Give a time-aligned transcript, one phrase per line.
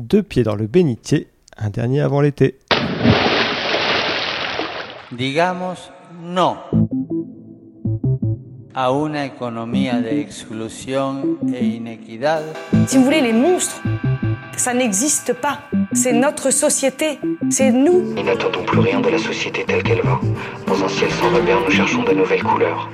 [0.00, 2.58] deux pieds dans le bénitier, un dernier avant l'été.
[5.12, 5.90] Digamos
[6.22, 6.56] no
[8.74, 12.42] a una economía de exclusión e inequidad.
[12.86, 13.82] Si vous voulez, les monstres,
[14.56, 15.62] ça n'existe pas.
[15.92, 17.18] C'est notre société,
[17.50, 18.14] c'est nous.
[18.14, 20.20] Nous n'attendons plus rien de la société telle qu'elle va.
[20.66, 22.88] Dans un ciel sans repère, nous cherchons de nouvelles couleurs.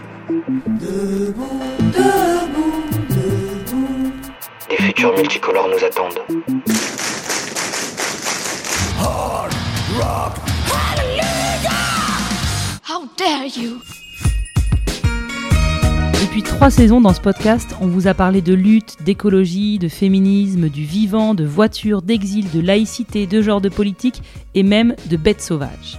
[4.68, 6.75] Des futurs multicolores nous attendent.
[9.98, 10.52] How
[13.16, 13.78] dare you?
[16.20, 20.68] Depuis trois saisons dans ce podcast, on vous a parlé de lutte, d'écologie, de féminisme,
[20.68, 24.22] du vivant, de voiture, d'exil, de laïcité, de genre de politique
[24.54, 25.98] et même de bêtes sauvages.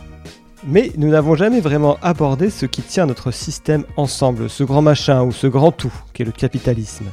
[0.68, 5.23] Mais nous n'avons jamais vraiment abordé ce qui tient notre système ensemble, ce grand machin
[5.23, 7.06] ou ce grand tout qu'est le capitalisme.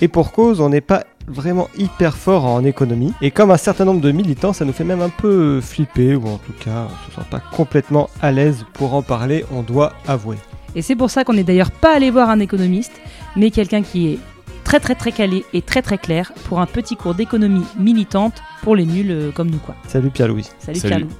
[0.00, 3.12] Et pour cause, on n'est pas vraiment hyper fort en économie.
[3.20, 6.26] Et comme un certain nombre de militants, ça nous fait même un peu flipper, ou
[6.26, 9.92] en tout cas, on se sent pas complètement à l'aise pour en parler, on doit
[10.06, 10.36] avouer.
[10.74, 12.92] Et c'est pour ça qu'on n'est d'ailleurs pas allé voir un économiste,
[13.36, 14.18] mais quelqu'un qui est
[14.64, 18.76] très très très calé et très très clair pour un petit cours d'économie militante pour
[18.76, 19.74] les nuls euh, comme nous quoi.
[19.86, 20.46] Salut Pierre-Louis.
[20.58, 20.94] Salut, Salut.
[20.94, 21.14] Pierre-Louis.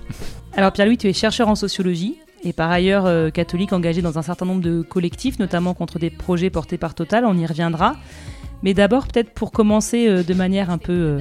[0.55, 4.23] Alors Pierre-Louis, tu es chercheur en sociologie et par ailleurs euh, catholique engagé dans un
[4.23, 7.97] certain nombre de collectifs, notamment contre des projets portés par Total, on y reviendra.
[8.63, 11.19] Mais d'abord peut-être pour commencer euh, de manière un peu euh,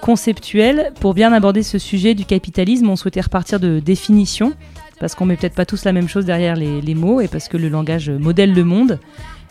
[0.00, 4.52] conceptuelle, pour bien aborder ce sujet du capitalisme, on souhaitait repartir de définitions,
[4.98, 7.48] parce qu'on met peut-être pas tous la même chose derrière les, les mots et parce
[7.48, 8.98] que le langage euh, modèle le monde.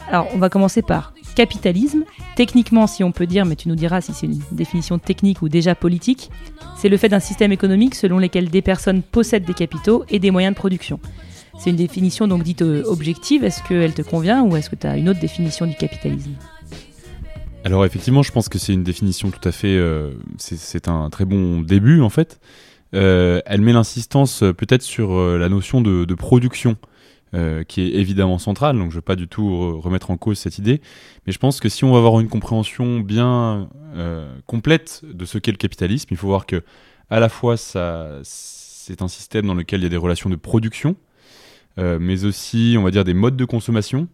[0.10, 2.04] Alors on va commencer par capitalisme.
[2.36, 5.50] Techniquement, si on peut dire, mais tu nous diras si c'est une définition technique ou
[5.50, 6.32] déjà politique,
[6.78, 10.32] c'est le fait d'un système économique selon lequel des personnes possèdent des capitaux et des
[10.32, 11.00] moyens de production.
[11.60, 13.44] C'est une définition donc dite objective.
[13.44, 16.32] Est-ce qu'elle te convient ou est-ce que tu as une autre définition du capitalisme?
[17.70, 19.78] Alors effectivement, je pense que c'est une définition tout à fait...
[19.78, 22.40] euh, c'est- un très bon début en fait.
[22.96, 26.78] Euh, elle met l'insistance euh, peut-être sur la notion de, production,
[27.68, 30.40] qui est évidemment centrale, donc je ne veux pas du tout re- remettre en cause
[30.40, 30.82] cette idée,
[31.28, 33.70] mais je pense que si on va avoir une compréhension bien
[34.48, 36.64] complète de ce qu'est le capitalisme, il faut voir que
[37.12, 37.78] à la fois c'est
[39.04, 40.96] un système dans lequel il y a des relations de production,
[41.78, 44.08] mais aussi, on va dire, des modes de consommation,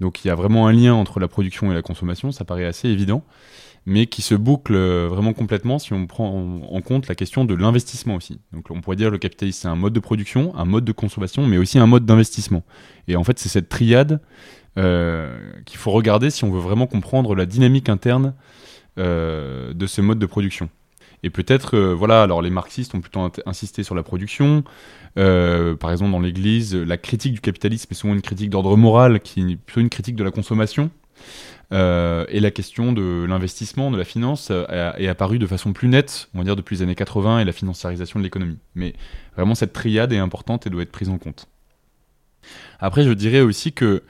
[0.00, 2.66] donc il y a vraiment un lien entre la production et la consommation, ça paraît
[2.66, 3.24] assez évident,
[3.86, 7.54] mais qui se boucle euh, vraiment complètement si on prend en, compte la question de
[7.54, 8.40] l'investissement aussi.
[8.52, 10.92] Donc on pourrait dire que le capitalisme c'est un mode de production, un mode de
[10.92, 12.64] consommation, mais aussi un mode d'investissement.
[13.08, 14.20] Et en fait c'est cette triade
[14.78, 18.34] euh, qu'il faut regarder si on veut vraiment comprendre la dynamique interne
[18.98, 20.68] euh, de ce mode de production.
[21.22, 24.64] Et peut-être, euh, voilà, alors les marxistes ont plutôt insisté sur la production.
[25.18, 29.20] Euh, par exemple, dans l'Église, la critique du capitalisme est souvent une critique d'ordre moral,
[29.20, 30.90] qui est plutôt une critique de la consommation.
[31.72, 36.28] Euh, et la question de l'investissement, de la finance, est apparue de façon plus nette,
[36.34, 38.58] on va dire, depuis les années 80 et la financiarisation de l'économie.
[38.74, 38.94] Mais
[39.34, 41.48] vraiment, cette triade est importante et doit être prise en compte.
[42.78, 44.02] Après, je dirais aussi que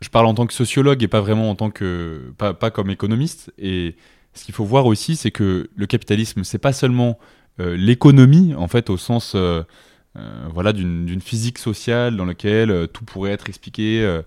[0.00, 2.32] je parle en tant que sociologue et pas vraiment en tant que.
[2.38, 3.52] pas, pas comme économiste.
[3.58, 3.96] Et
[4.34, 7.18] ce qu'il faut voir aussi, c'est que le capitalisme, c'est pas seulement
[7.58, 9.32] euh, l'économie, en fait, au sens.
[9.34, 9.62] euh,
[10.18, 14.20] euh, d'une physique sociale dans laquelle tout pourrait être expliqué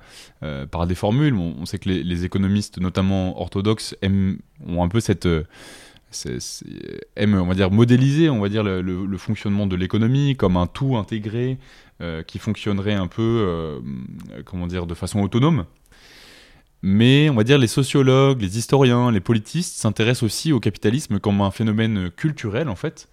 [0.72, 1.36] par des formules.
[1.36, 5.44] On, sait que les, économistes, notamment orthodoxes, aiment, ont un peu cette, on
[7.46, 8.30] va dire, modéliser,
[8.64, 11.58] le, le- fonctionnement de l'économie comme un tout intégré
[12.28, 13.82] qui fonctionnerait un peu,
[14.46, 15.66] comment dire, de façon autonome.
[16.84, 21.42] Mais on va dire les sociologues, les historiens, les politistes s'intéressent aussi au capitalisme comme
[21.42, 23.08] un phénomène culturel en fait,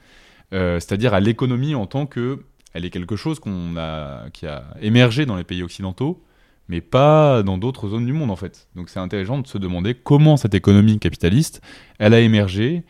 [0.52, 2.40] Euh, c'est-à-dire à l'économie en tant que
[2.74, 6.24] elle est quelque chose qu'on a, qui a émergé dans les pays occidentaux,
[6.68, 8.66] mais pas dans d'autres zones du monde en fait.
[8.74, 11.62] Donc c'est intéressant de se demander comment cette économie capitaliste,
[12.00, 12.82] elle a émergé,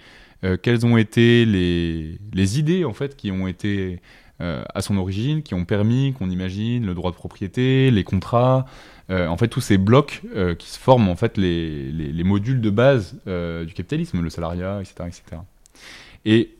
[0.45, 4.01] euh, quelles ont été les, les idées en fait qui ont été
[4.41, 8.65] euh, à son origine, qui ont permis qu'on imagine le droit de propriété, les contrats,
[9.10, 12.25] euh, en fait tous ces blocs euh, qui se forment en fait les, les, les
[12.25, 15.43] modules de base euh, du capitalisme, le salariat, etc., etc.
[16.25, 16.57] Et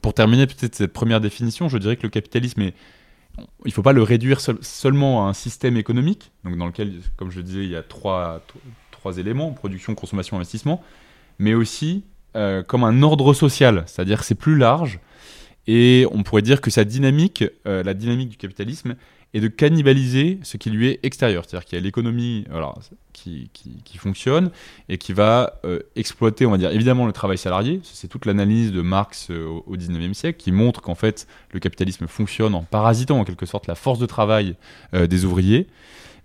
[0.00, 2.72] pour terminer peut-être cette première définition, je dirais que le capitalisme il
[3.64, 7.30] ne faut pas le réduire seul- seulement à un système économique, donc dans lequel, comme
[7.30, 8.42] je le disais, il y a trois,
[8.90, 10.82] trois éléments, production, consommation, investissement,
[11.38, 12.04] mais aussi
[12.66, 15.00] comme un ordre social, c'est-à-dire que c'est plus large,
[15.66, 18.96] et on pourrait dire que sa dynamique, euh, la dynamique du capitalisme,
[19.34, 22.44] est de cannibaliser ce qui lui est extérieur, c'est-à-dire qu'il y a l'économie
[23.14, 24.50] qui, qui, qui fonctionne
[24.90, 28.72] et qui va euh, exploiter, on va dire, évidemment le travail salarié, c'est toute l'analyse
[28.72, 32.62] de Marx euh, au, au 19e siècle, qui montre qu'en fait le capitalisme fonctionne en
[32.62, 34.54] parasitant en quelque sorte la force de travail
[34.92, 35.66] des ouvriers,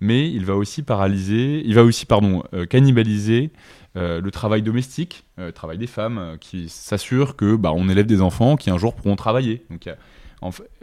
[0.01, 3.51] mais il va aussi paralyser, il va aussi pardon cannibaliser
[3.97, 7.89] euh, le travail domestique, euh, le travail des femmes, euh, qui s'assure que bah, on
[7.89, 9.65] élève des enfants qui un jour pourront travailler.
[9.71, 9.89] Donc,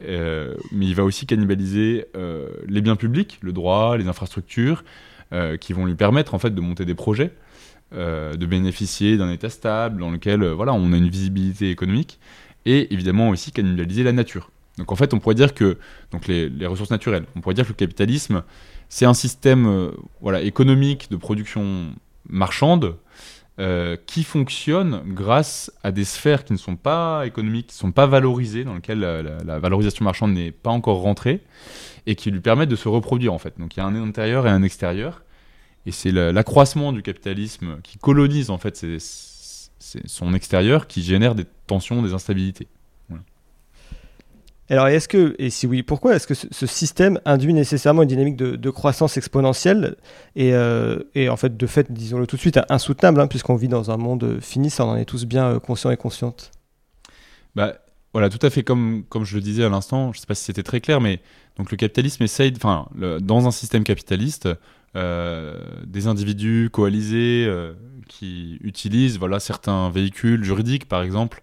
[0.00, 2.06] mais il va aussi cannibaliser
[2.66, 4.82] les biens publics, le droit, les infrastructures,
[5.60, 7.30] qui vont lui permettre en fait de monter des projets,
[7.92, 12.18] de bénéficier d'un état stable dans lequel voilà on a une visibilité économique,
[12.66, 14.50] et évidemment aussi cannibaliser la nature.
[14.76, 15.78] Donc en fait, on pourrait dire que
[16.10, 18.42] donc les, ressources naturelles, on pourrait dire que le capitalisme,
[18.88, 21.94] c'est un système voilà économique de production
[22.28, 22.96] marchande
[23.60, 27.92] euh, qui fonctionne grâce à des sphères qui ne sont pas économiques, qui ne sont
[27.92, 31.40] pas valorisées, dans lesquelles la, valorisation marchande n'est pas encore rentrée,
[32.06, 33.54] et qui lui permettent de se reproduire en fait.
[33.58, 35.22] Donc il y a un intérieur et un extérieur,
[35.86, 38.84] et c'est la- l'accroissement du capitalisme qui colonise en fait
[39.78, 42.66] son extérieur qui génère des tensions, des instabilités.
[44.70, 48.36] Alors, est-ce que, et si oui, pourquoi est-ce que ce, système induit nécessairement une dynamique
[48.36, 49.96] de, croissance exponentielle
[50.36, 53.68] et, euh, et en fait, de fait, disons-le tout de suite, insoutenable, hein, puisqu'on vit
[53.68, 56.50] dans un monde fini, ça on en est tous bien euh, conscients et conscientes.
[57.54, 57.74] Bah,
[58.14, 60.34] voilà, tout à fait comme, comme je le disais à l'instant, je ne sais pas
[60.34, 61.20] si c'était très clair, mais
[61.56, 62.88] donc le capitalisme essaye, enfin,
[63.20, 64.48] dans un système capitaliste,
[64.96, 67.48] euh, des individus coalisés
[68.08, 71.42] qui utilisent voilà, certains véhicules juridiques, par exemple,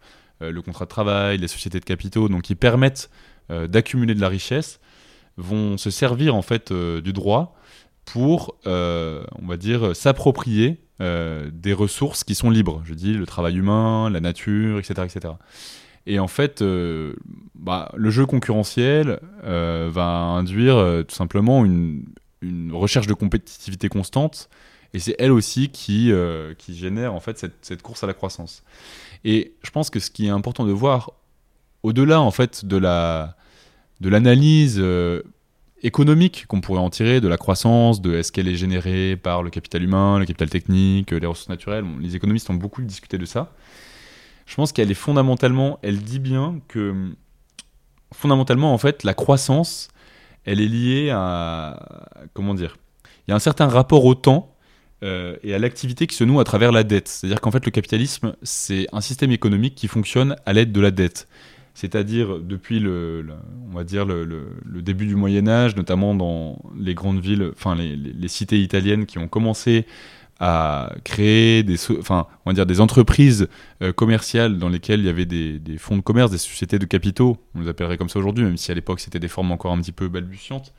[0.50, 3.10] le contrat de travail, les sociétés de capitaux, donc qui permettent
[3.52, 4.80] euh, d'accumuler de la richesse,
[5.38, 7.56] vont se servir en fait euh, du droit
[8.06, 12.82] pour, euh, on va dire, s'approprier euh, des ressources qui sont libres.
[12.86, 15.34] Je dis le travail humain, la nature, etc., etc.
[16.06, 17.14] Et en fait, euh,
[17.56, 22.06] bah, le jeu concurrentiel euh, va induire euh, tout simplement une,
[22.72, 24.50] recherche de compétitivité constante,
[24.96, 28.64] et c'est elle aussi qui, euh, génère en fait cette course à la croissance.
[29.24, 31.12] Et je pense que ce qui est important de voir,
[31.84, 33.36] au-delà en fait de la
[34.00, 35.22] de l'analyse euh,
[35.84, 39.52] économique qu'on pourrait en tirer de la croissance, de est-ce qu'elle est générée par le
[39.52, 41.86] capital humain, le capital technique, euh, les ressources naturelles.
[42.00, 43.54] Les économistes ont beaucoup discuté de ça.
[44.48, 47.12] Je pense qu'elle est fondamentalement, elle dit bien que
[48.12, 49.90] fondamentalement en fait la croissance,
[50.46, 52.78] elle est liée à comment dire,
[53.28, 54.51] il y a un certain rapport au temps
[55.04, 57.08] euh, et à l'activité qui se noue à travers la dette.
[57.08, 60.92] C'est-à-dire qu'en fait le capitalisme c'est un système économique qui fonctionne à l'aide de la
[60.92, 61.28] dette.
[61.74, 63.26] C'est-à-dire depuis le,
[63.72, 64.46] on va dire le,
[64.82, 69.28] début du Moyen Âge, notamment dans les grandes villes, enfin les, cités italiennes qui ont
[69.28, 69.86] commencé
[70.40, 73.48] à créer des, enfin on va dire des entreprises
[73.82, 76.86] euh, commerciales dans lesquelles il y avait des, des fonds de commerce, des sociétés de
[76.86, 79.72] capitaux, on les appellerait comme ça aujourd'hui, même si à l'époque c'était des formes encore
[79.72, 80.74] un petit peu balbutiantes.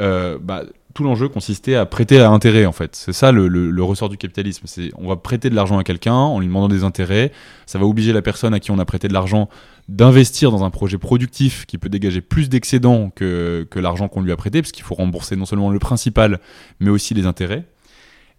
[0.00, 0.64] Euh, bah,
[0.94, 2.94] tout l'enjeu consistait à prêter à intérêt en fait.
[2.94, 4.62] C'est ça le, ressort du capitalisme.
[4.66, 7.32] C'est on va prêter de l'argent à quelqu'un en lui demandant des intérêts.
[7.66, 9.48] Ça va obliger la personne à qui on a prêté de l'argent
[9.88, 14.32] d'investir dans un projet productif qui peut dégager plus d'excédents que, que l'argent qu'on lui
[14.32, 16.40] a prêté, parce qu'il faut rembourser non seulement le principal,
[16.80, 17.64] mais aussi les intérêts.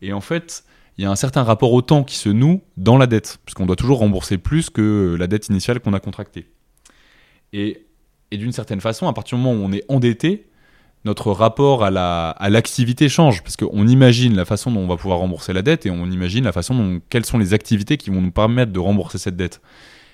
[0.02, 0.64] Et en fait,
[0.98, 3.66] il y a un certain rapport au temps qui se noue dans la dette, puisqu'on
[3.66, 6.48] doit toujours rembourser plus que la dette initiale qu'on a contractée.
[7.54, 7.86] Et,
[8.32, 10.48] et d'une certaine façon, à partir du moment où on est endetté,
[11.06, 14.98] notre rapport à la- à l'activité change, parce qu'on imagine la façon dont on va
[14.98, 18.10] pouvoir rembourser la dette et on imagine la façon dont quelles sont les activités qui
[18.10, 19.62] vont nous permettre de rembourser cette dette.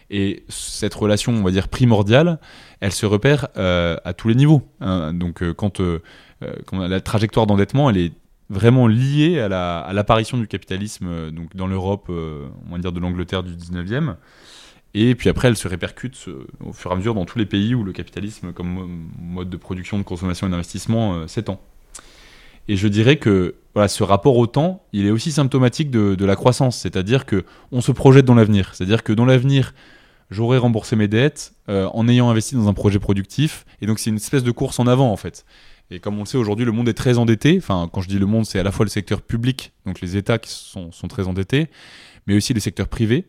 [0.10, 2.40] Et cette relation, on va dire primordiale,
[2.82, 4.62] elle se repère euh, à tous les niveaux.
[4.82, 5.14] hein.
[5.14, 6.00] Donc, euh, quand, euh,
[6.66, 8.12] quand la trajectoire d'endettement, elle est
[8.50, 13.00] vraiment liée à la- à l'apparition du capitalisme donc dans l'Europe, on va dire de
[13.00, 14.18] l'Angleterre du 19e.
[14.94, 17.46] Et puis après, elle se répercute euh, au fur et à mesure dans tous les
[17.46, 18.90] pays où le capitalisme, comme mo-
[19.20, 21.62] mode de production, de consommation et d'investissement, euh, s'étend.
[22.68, 23.56] Et je dirais que
[23.88, 27.92] ce rapport au temps, il est aussi symptomatique de, la croissance, c'est-à-dire que on se
[27.92, 29.74] projette dans l'avenir, c'est-à-dire que dans l'avenir,
[30.30, 34.10] j'aurai remboursé mes dettes euh, en ayant investi dans un projet productif, et donc c'est
[34.10, 35.46] une espèce de course en avant en fait.
[35.90, 37.58] Et comme on le sait aujourd'hui, le monde est très endetté.
[37.58, 40.16] Enfin, quand je dis le monde, c'est à la fois le secteur public, donc les
[40.16, 41.68] États qui sont très endettés,
[42.28, 43.26] mais aussi les secteurs privés.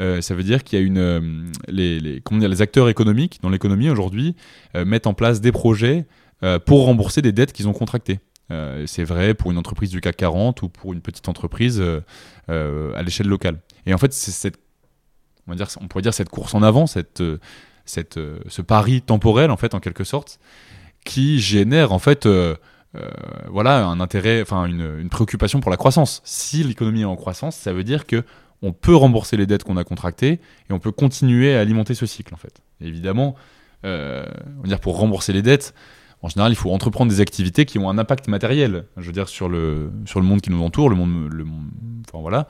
[0.00, 1.20] Euh, ça veut dire qu'il y a une euh,
[1.68, 4.36] les, les, comment les acteurs économiques dans l'économie aujourd'hui
[4.74, 6.06] euh, mettent en place des projets
[6.66, 8.20] pour rembourser des dettes qu'ils ont contractées.
[8.84, 11.82] C'est vrai pour une entreprise du CAC 40 ou pour une petite entreprise
[12.46, 13.56] à l'échelle locale.
[13.86, 14.58] Et en fait, c'est cette
[15.46, 17.22] on, va dire, on pourrait dire cette course en avant, cette,
[17.86, 20.38] cette, ce pari temporel en fait en quelque sorte,
[21.06, 22.28] qui génère en fait
[23.48, 26.20] voilà un intérêt, enfin une, une préoccupation pour la croissance.
[26.22, 28.22] Si l'économie est en croissance, ça veut dire que
[28.62, 32.06] on peut rembourser les dettes qu'on a contractées et on peut continuer à alimenter ce
[32.06, 32.62] cycle en fait.
[32.80, 33.34] Évidemment,
[33.84, 34.24] euh,
[34.64, 35.74] on va pour rembourser les dettes,
[36.22, 38.86] en général, il faut entreprendre des activités qui ont un impact matériel.
[38.96, 41.30] Je veux dire sur le sur le monde qui nous entoure, le monde,
[42.08, 42.48] enfin voilà.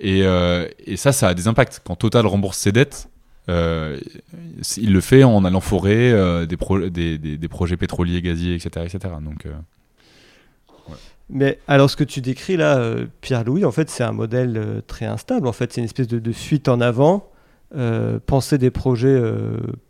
[0.00, 1.82] Et, euh, et ça, ça a des impacts.
[1.84, 3.10] Quand Total rembourse ses dettes,
[3.50, 3.98] euh,
[4.76, 8.86] il le fait en allant forer des, pro- des, des, des projets pétroliers, gaziers, etc.
[8.86, 9.14] etc.
[9.20, 9.46] Donc,
[11.30, 14.80] Mais alors, ce que tu décris là, euh, Pierre-Louis, en fait, c'est un modèle euh,
[14.86, 15.46] très instable.
[15.46, 17.30] En fait, c'est une espèce de, fuite en avant,
[17.76, 19.20] euh, penser des projets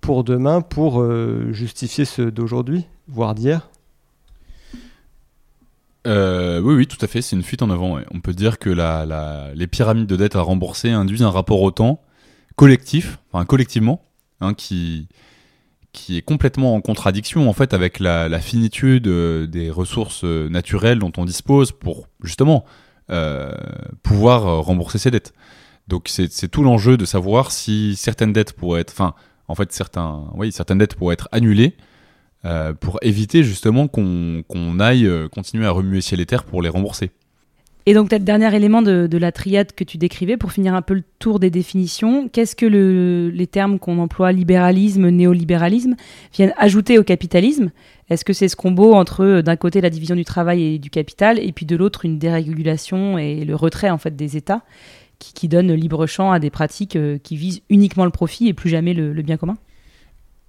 [0.01, 1.05] pour demain pour
[1.53, 3.71] justifier ceux d'aujourd'hui, voire d'hier.
[6.07, 7.23] Oui, oui, tout à fait.
[7.23, 8.01] C'est une fuite en avant.
[8.13, 11.71] On peut dire que la, les pyramides de dette à rembourser induisent un rapport au
[11.71, 12.01] temps
[12.57, 14.03] collectif, enfin collectivement,
[14.41, 15.07] hein, qui,
[15.99, 21.01] qui est complètement en contradiction en fait avec la, finitude euh, des ressources euh, naturelles
[21.01, 22.65] dont on dispose pour justement
[23.11, 23.53] euh,
[24.05, 25.33] pouvoir rembourser ses dettes.
[25.89, 28.95] Donc c'est tout l'enjeu de savoir si certaines dettes pourraient être,
[29.49, 29.73] en fait
[30.95, 31.77] pourraient être annulées
[32.81, 37.11] pour éviter justement qu'on aille continuer à remuer ciel et terre pour les rembourser.
[37.87, 40.95] Et donc, peut-être dernier élément de, la triade que tu décrivais, pour finir un peu
[40.95, 45.95] le tour des définitions, qu'est-ce que le- les termes qu'on emploie, libéralisme, néolibéralisme,
[46.35, 47.71] viennent ajouter au capitalisme?
[48.11, 50.91] Est-ce que c'est ce combo entre, euh, d'un côté, la division du travail et du
[50.91, 54.63] capital, et puis de l'autre, une dérégulation et le retrait en fait des États
[55.19, 58.53] qui, qui donnent libre champ à des pratiques euh, qui visent uniquement le profit et
[58.55, 59.57] plus jamais le bien commun?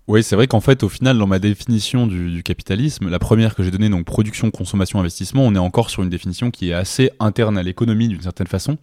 [0.09, 3.61] Oui, c'est vrai qu'en fait, au final, dans ma définition du, capitalisme, la première que
[3.61, 7.11] j'ai donnée, donc production, consommation, investissement, on est encore sur une définition qui est assez
[7.19, 8.79] interne à l'économie d'une certaine façon.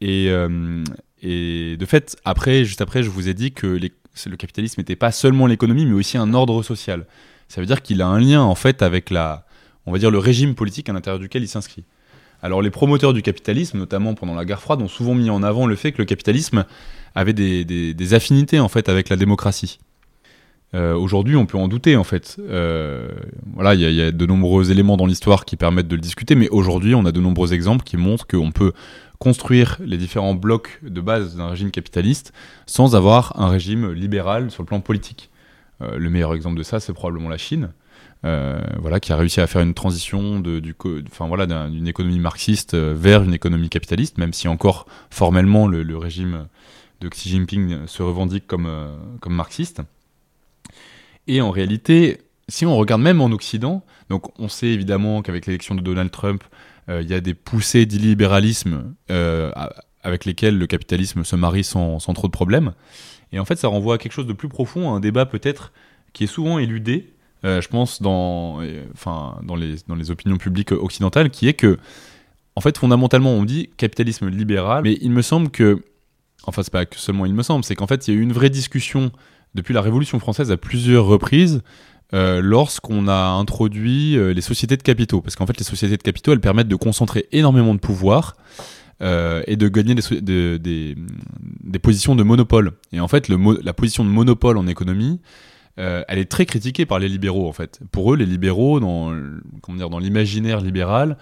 [0.00, 0.82] Et, euh,
[1.22, 5.46] de fait, après, juste après, je vous ai dit que le capitalisme n'était pas seulement
[5.46, 7.06] l'économie, mais aussi un ordre social.
[7.46, 9.46] Ça veut dire qu'il a un lien en fait avec la,
[9.86, 11.84] on va dire le régime politique à l'intérieur duquel il s'inscrit.
[12.42, 15.68] Alors les promoteurs du capitalisme, notamment pendant la guerre froide, ont souvent mis en avant
[15.68, 16.64] le fait que le capitalisme
[17.14, 19.78] avait des, des- des affinités en fait avec la démocratie.
[20.74, 22.36] Euh, Aujourd'hui, on peut en douter en fait.
[22.40, 23.08] Euh,
[23.54, 26.48] voilà, il y, a- de nombreux éléments dans l'histoire qui permettent de le discuter, mais
[26.48, 28.72] aujourd'hui, on a de nombreux exemples qui montrent qu'on peut
[29.18, 32.32] construire les différents blocs de base d'un régime capitaliste
[32.66, 35.30] sans avoir un régime libéral sur le plan politique.
[35.82, 37.70] Euh, le meilleur exemple de ça, c'est probablement la Chine,
[38.24, 40.62] voilà, qui a réussi à faire une transition de,
[41.18, 45.98] voilà, d'un- d'une économie marxiste vers une économie capitaliste, même si encore formellement le, le
[45.98, 46.46] régime
[47.00, 48.68] de Xi Jinping se revendique comme,
[49.20, 49.82] comme marxiste.
[51.26, 55.74] Et en réalité, si on regarde même en Occident, donc on sait évidemment qu'avec l'élection
[55.74, 56.42] de Donald Trump,
[56.88, 59.52] euh, il y a des poussées d'illibéralisme euh,
[60.02, 62.72] avec lesquelles le capitalisme se marie sans, sans trop de problèmes.
[63.32, 65.72] Et en fait, ça renvoie à quelque chose de plus profond, à un débat peut-être
[66.12, 67.14] qui est souvent éludé,
[67.44, 68.60] euh, je pense, dans,
[68.92, 71.78] enfin, dans, les, dans les opinions publiques occidentales, qui est que,
[72.56, 75.82] en fait, fondamentalement, on dit capitalisme libéral, mais il me semble que,
[76.44, 78.22] enfin, c'est pas que seulement il me semble, c'est qu'en fait, il y a eu
[78.22, 79.10] une vraie discussion
[79.54, 81.62] depuis la Révolution française à plusieurs reprises
[82.14, 85.22] euh, lorsqu'on a introduit euh, les sociétés de capitaux.
[85.22, 88.36] Parce qu'en fait, les sociétés de capitaux, elles permettent de concentrer énormément de pouvoir
[89.00, 90.94] euh, et de gagner des,
[91.82, 92.72] positions de monopole.
[92.92, 95.20] Et en fait, la position de monopole en économie,
[95.78, 97.80] elle est très critiquée par les libéraux, en fait.
[97.92, 101.16] Pour eux, les libéraux, dans l'imaginaire libéral,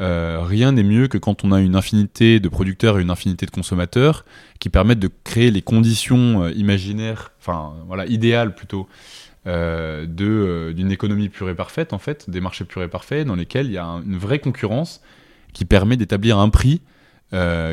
[0.00, 3.46] euh, rien n'est mieux que quand on a une infinité de producteurs et une infinité
[3.46, 4.24] de consommateurs
[4.58, 8.88] qui permettent de créer les conditions euh, imaginaires, enfin voilà, idéales plutôt,
[9.46, 13.36] euh, de, d'une économie pure et parfaite, en fait, des marchés purs et parfaits, dans
[13.36, 15.00] lesquels il y a un- une vraie concurrence
[15.52, 16.80] qui permet d'établir un prix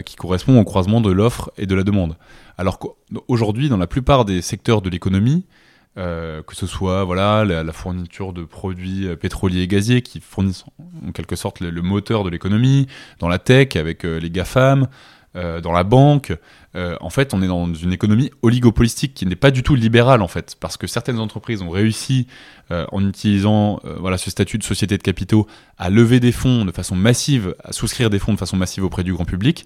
[0.06, 2.18] qui correspond au croisement de l'offre et de la demande.
[2.58, 5.46] Alors qu'aujourd'hui, dans la plupart des secteurs de l'économie,
[5.95, 10.65] euh, que ce soit voilà la, fourniture de produits euh, pétroliers et gaziers qui fournissent
[11.07, 12.88] en quelque sorte le, moteur de l'économie,
[13.19, 14.88] dans la tech avec euh, les GAFAM,
[15.35, 16.31] dans la banque,
[16.75, 20.27] en fait, on est dans une économie oligopolistique qui n'est pas du tout libérale en
[20.27, 22.27] fait, parce que certaines entreprises ont réussi
[22.69, 25.47] en utilisant voilà ce statut de société de capitaux
[25.79, 29.03] à lever des fonds de façon massive, à souscrire des fonds de façon massive auprès
[29.03, 29.65] du grand public,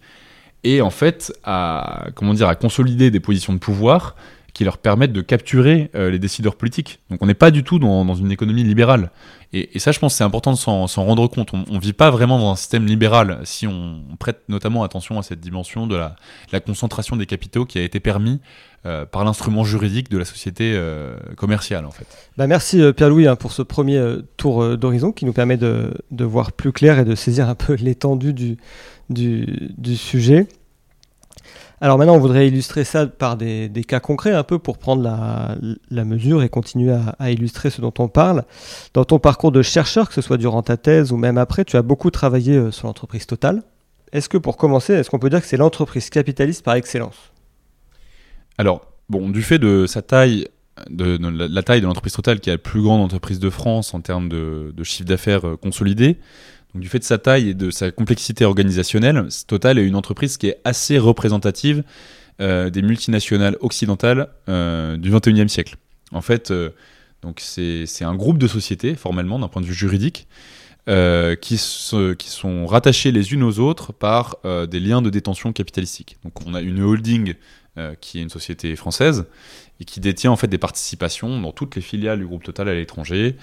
[0.64, 4.16] et en fait à comment dire à consolider des positions de pouvoir
[4.58, 7.00] qui leur permettent de capturer euh, les décideurs politiques.
[7.12, 9.12] Donc on n'est pas du tout dans, une économie libérale.
[9.54, 11.54] Et, ça, je pense, c'est important de s'en rendre compte.
[11.54, 15.22] On ne vit pas vraiment dans un système libéral si on, prête notamment attention à
[15.22, 18.42] cette dimension de la, concentration des capitaux qui a été permis
[18.88, 22.08] euh, par l'instrument juridique de la société euh, commerciale, en fait.
[22.36, 24.04] Bah, merci Pierre-Louis hein, pour ce premier
[24.38, 28.34] tour d'horizon qui nous permet de, voir plus clair et de saisir un peu l'étendue
[28.34, 28.58] du,
[29.12, 30.48] du, du sujet.
[31.80, 36.06] Alors maintenant, on voudrait illustrer ça par des, cas concrets un peu pour prendre la,
[36.06, 38.46] mesure et continuer à, illustrer ce dont on parle.
[38.96, 41.78] Dans ton parcours de chercheur, que ce soit durant ta thèse ou même après, tu
[41.78, 43.62] as beaucoup travaillé euh, sur l'entreprise Total.
[44.12, 47.32] Est-ce que pour commencer, est-ce qu'on peut dire que c'est l'entreprise capitaliste par excellence?
[48.58, 50.48] Alors, bon, du fait de sa taille,
[50.90, 54.02] de, la, taille de l'entreprise Total, qui est la plus grande entreprise de France en
[54.02, 56.18] termes de, de chiffre d'affaires euh, consolidé,
[56.80, 60.48] du fait de sa taille et de sa complexité organisationnelle, Total est une entreprise qui
[60.48, 61.84] est assez représentative
[62.40, 65.76] euh, des multinationales occidentales euh, du 21e siècle.
[66.12, 66.70] En fait, euh,
[67.38, 70.28] c'est un groupe de sociétés, formellement, d'un point de vue juridique,
[71.42, 76.18] qui, sont rattachées les unes aux autres par des liens de détention capitalistique.
[76.24, 77.34] Donc on a une holding
[78.00, 79.26] qui est une société française
[79.80, 82.74] et qui détient en fait des participations dans toutes les filiales du groupe Total à
[82.74, 83.36] l'étranger.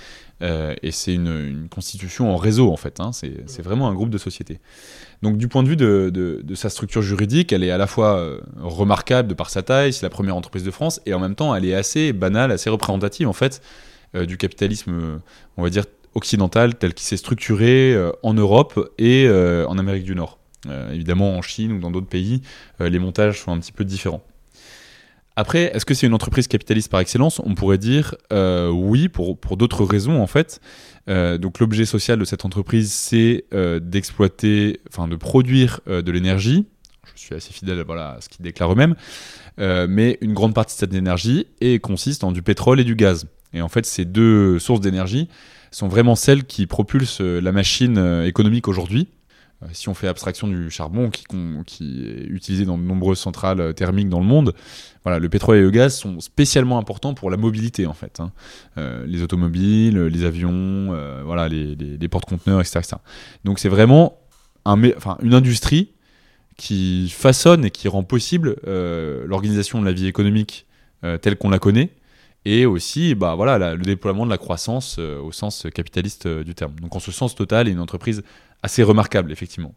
[0.42, 2.98] Euh, et c'est une, une constitution en réseau en fait.
[3.00, 3.12] hein.
[3.12, 4.58] C'est c'est vraiment un groupe de sociétés.
[5.22, 7.86] Donc du point de vue de, de- de sa structure juridique, elle est à la
[7.86, 11.20] fois euh, remarquable de par sa taille, c'est la première entreprise de France, et en
[11.20, 13.62] même temps elle est assez banale, assez représentative en fait
[14.16, 15.20] euh, du capitalisme,
[15.56, 20.14] on va dire occidental tel qu'il s'est structuré euh, en Europe et en Amérique du
[20.16, 20.38] Nord.
[20.92, 22.40] Évidemment en Chine ou dans d'autres pays,
[22.80, 24.22] les montages sont un petit peu différents.
[25.36, 27.40] Après, est-ce que c'est une entreprise capitaliste par excellence?
[27.44, 30.60] On pourrait dire euh, oui, pour, pour d'autres raisons en fait.
[31.08, 36.12] Euh, donc l'objet social de cette entreprise, c'est euh, d'exploiter, enfin de produire euh, de
[36.12, 36.66] l'énergie.
[37.16, 38.94] Je suis assez fidèle voilà, à ce qu'ils déclarent eux-mêmes.
[39.58, 42.94] Euh, mais une grande partie de cette énergie est, consiste en du pétrole et du
[42.94, 43.26] gaz.
[43.52, 45.28] Et en fait, ces deux sources d'énergie
[45.70, 49.08] sont vraiment celles qui propulsent euh, la machine économique aujourd'hui.
[49.64, 51.25] Euh, Si on fait abstraction du charbon qui,
[52.04, 54.54] est utilisé dans de nombreuses centrales euh, thermiques dans le monde,
[55.04, 58.21] voilà, le pétrole et le gaz sont spécialement importants pour la mobilité en fait.
[58.21, 58.33] hein.
[58.78, 62.97] Euh, les automobiles, les avions, voilà, les, les- porte-conteneurs, etc., etc.
[63.44, 64.18] Donc c'est vraiment
[64.66, 65.92] une industrie
[66.56, 70.66] qui façonne et qui rend possible l'organisation de la vie économique
[71.21, 71.90] telle qu'on la connaît
[72.47, 76.75] et aussi bah, voilà, le déploiement de la croissance au sens capitaliste du terme.
[76.80, 78.23] Donc en ce sens, Total une entreprise
[78.64, 79.75] assez remarquable, effectivement.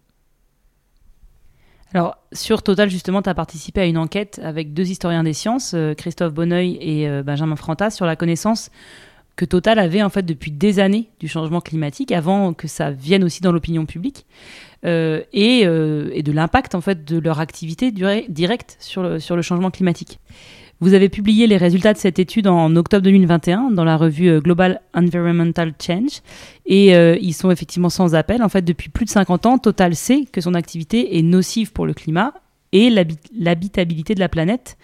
[1.94, 5.74] Alors, sur Total, justement, tu as participé à une enquête avec deux historiens des sciences,
[5.74, 8.72] euh, Christophe Bonneuil et euh, Benjamin Frantas, sur la connaissance
[9.36, 13.24] que Total avait en fait depuis des années du changement climatique, avant que ça vienne
[13.24, 14.26] aussi dans l'opinion publique,
[14.86, 20.20] euh, et, de l'impact en fait de leur activité directe sur le changement climatique.
[20.80, 24.40] Vous avez publié les résultats de cette étude en octobre 2021 dans la revue euh,
[24.42, 26.22] Global Environmental Change
[26.68, 28.44] et euh, ils sont effectivement sans appel.
[28.44, 31.88] En fait, depuis plus de 50 ans, Total sait que son activité est nocive pour
[31.88, 32.34] le climat
[32.74, 34.78] et l'habi- l'habitabilité de la planète.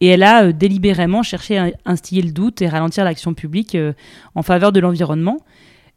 [0.00, 3.76] Et elle a euh, délibérément cherché à instiller le doute et ralentir l'action publique
[4.34, 5.38] en faveur de l'environnement.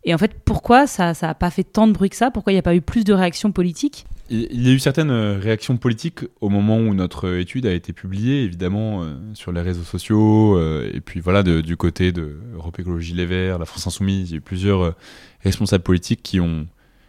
[0.04, 2.32] Et en fait, pourquoi ça n'a pas fait tant de bruit que ça?
[2.32, 4.06] Pourquoi il n'y a pas eu plus de réactions politiques?
[4.34, 7.74] Il y a eu certaines euh, réactions politiques au moment où notre euh, étude a
[7.74, 12.80] été publiée, évidemment, euh, sur les réseaux sociaux, et puis voilà, du côté de Europe
[12.80, 14.96] Écologie Les Verts, la France Insoumise, il y a eu plusieurs
[15.44, 16.66] responsables politiques qui, ont,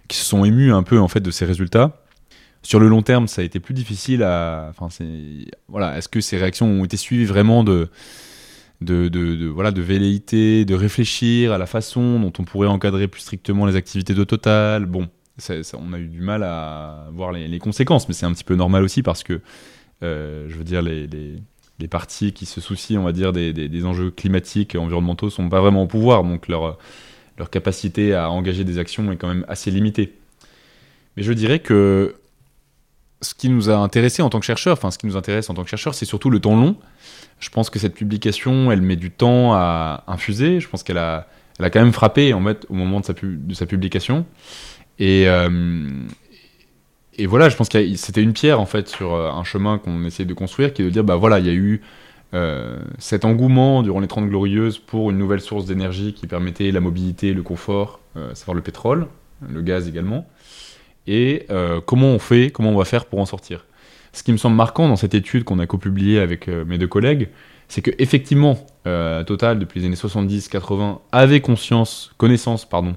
[0.08, 2.02] qui se sont émus un peu en fait de ces résultats.
[2.62, 4.68] Sur le long terme, ça a été plus difficile à.
[4.70, 5.98] Enfin, c'est voilà.
[5.98, 7.88] Est-ce que ces réactions ont été suivies vraiment de
[8.82, 13.22] de, de, voilà de velléité, de réfléchir à la façon dont on pourrait encadrer plus
[13.22, 14.86] strictement les activités de Total.
[14.86, 15.08] Bon,
[15.74, 18.82] on a eu du mal à voir les, conséquences, mais c'est un petit peu normal
[18.82, 19.40] aussi parce que
[20.02, 23.68] euh, je veux dire les, les, partis qui se soucient, on va dire, des, des,
[23.68, 26.78] des enjeux climatiques et environnementaux sont pas vraiment au pouvoir, donc leur
[27.38, 30.14] leur capacité à engager des actions est quand même assez limitée.
[31.16, 32.14] Mais je dirais que
[33.22, 35.54] ce qui nous a intéressé en tant que chercheurs, enfin ce qui nous intéresse en
[35.54, 36.76] tant que chercheurs, c'est surtout le temps long.
[37.38, 40.60] Je pense que cette publication, elle met du temps à infuser.
[40.60, 41.26] Je pense qu'elle a,
[41.58, 44.26] elle a quand même frappé en fait, au moment de sa, publication.
[44.98, 45.88] Et, euh,
[47.16, 50.04] et voilà, je pense que c'était une pierre en fait sur euh, un chemin qu'on
[50.04, 51.82] essayait de construire, qui est de dire bah voilà, il y a eu
[52.34, 56.80] euh, cet engouement durant les 30 glorieuses pour une nouvelle source d'énergie qui permettait la
[56.80, 58.00] mobilité, le confort,
[58.34, 59.06] savoir le pétrole,
[59.48, 60.26] le gaz également.
[61.06, 63.66] Et euh, comment on fait, comment on va faire pour en sortir.
[64.12, 66.86] Ce qui me semble marquant dans cette étude qu'on a copubliée avec euh, mes deux
[66.86, 67.28] collègues,
[67.68, 72.96] c'est que effectivement, euh, Total depuis les années 70-80 avait conscience, connaissance, pardon,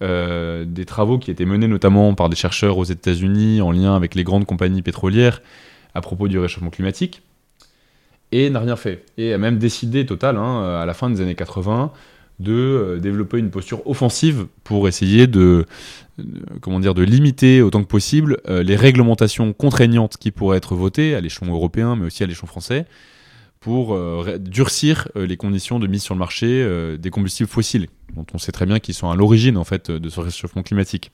[0.00, 4.24] des travaux qui étaient menés notamment par des chercheurs aux États-Unis en lien avec les
[4.24, 5.40] grandes compagnies pétrolières
[5.94, 7.22] à propos du réchauffement climatique,
[8.30, 9.06] et n'a rien fait.
[9.16, 11.92] Et a même décidé, Total, hein, à la fin des années 80,
[12.38, 15.64] de euh, développer une posture offensive pour essayer de,
[16.18, 20.74] de- comment dire, de limiter autant que possible euh, les réglementations contraignantes qui pourraient être
[20.74, 22.84] votées à l'échelon européen, mais aussi à l'échelon français,
[23.60, 27.86] pour euh, durcir euh, les conditions de mise sur le marché euh, des combustibles fossiles,
[28.14, 31.10] dont on sait très bien qu'ils sont à l'origine en fait de ce réchauffement climatique.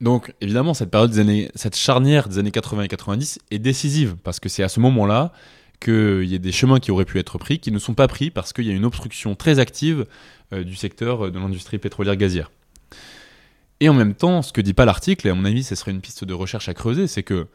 [0.00, 4.16] Donc évidemment, cette période des années, cette charnière des années 80 et 90 est décisive
[4.24, 5.32] parce que c'est à ce moment-là
[5.82, 8.30] qu'il y a des chemins qui auraient pu être pris qui ne sont pas pris
[8.30, 10.06] parce qu'il y a une obstruction très active
[10.52, 12.50] euh, du secteur euh, de l'industrie pétrolière gazière.
[13.80, 15.90] Et en même temps, ce que dit pas l'article, et à mon avis, ce serait
[15.90, 17.48] une piste de recherche à creuser, c'est que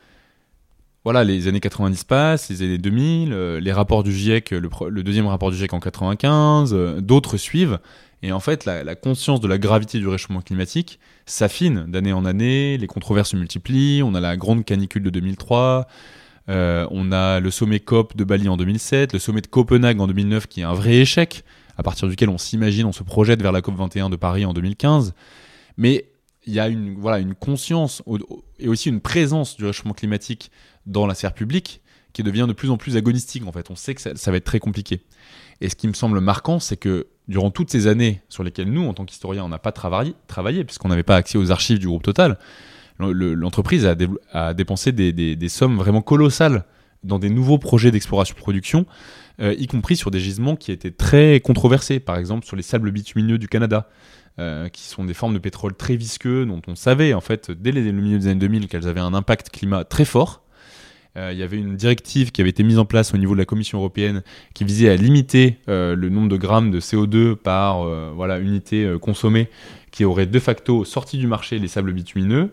[1.08, 5.28] voilà, les années 90 passent, les années 2000, euh, les rapports du GIEC, le, deuxième
[5.28, 7.80] rapport du GIEC en 95, euh, d'autres suivent,
[8.24, 12.26] et en fait, la, la conscience de la gravité du réchauffement climatique s'affine d'année en
[12.26, 15.88] année, les controverses se multiplient, on a la grande canicule de 2003,
[16.50, 20.08] euh, on a le sommet COP de Bali en 2007, le sommet de Copenhague en
[20.08, 21.44] 2009 qui est un vrai échec,
[21.78, 24.54] à partir duquel on s'imagine, on se projette vers la COP 21 de Paris en
[24.54, 25.14] 2015.
[25.78, 26.10] Mais
[26.46, 28.02] il y a une, voilà, une conscience
[28.58, 30.50] et aussi une présence du réchauffement climatique
[30.86, 31.82] dans la sphère publique
[32.14, 33.70] qui devient de plus en plus agonistique en fait.
[33.70, 35.02] On sait que ça, va être très compliqué.
[35.62, 38.88] Et ce qui me semble marquant, c'est que durant toutes ces années sur lesquelles nous,
[38.88, 41.88] en tant qu'historiens, on n'a pas travaillé, travaillé puisqu'on n'avait pas accès aux archives du
[41.88, 42.40] groupe Total,
[43.00, 43.86] l'entreprise
[44.34, 46.66] a, dépensé des, sommes vraiment colossales
[47.04, 48.86] dans des nouveaux projets d'exploration-production,
[49.40, 52.92] euh, y compris sur des gisements qui étaient très controversés, par exemple sur les sables
[52.92, 53.90] bitumineux du Canada.
[54.40, 57.72] Euh, qui sont des formes de pétrole très visqueux, dont on savait en fait dès
[57.72, 60.44] le milieu des années 2000 qu'elles avaient un impact climat très fort.
[61.18, 63.40] Euh, il y avait une directive qui avait été mise en place au niveau de
[63.40, 64.22] la Commission européenne
[64.54, 67.82] qui visait à limiter le nombre de grammes de CO2 par
[68.14, 69.50] voilà, unité consommée,
[69.90, 72.52] qui aurait de facto sorti du marché les sables bitumineux.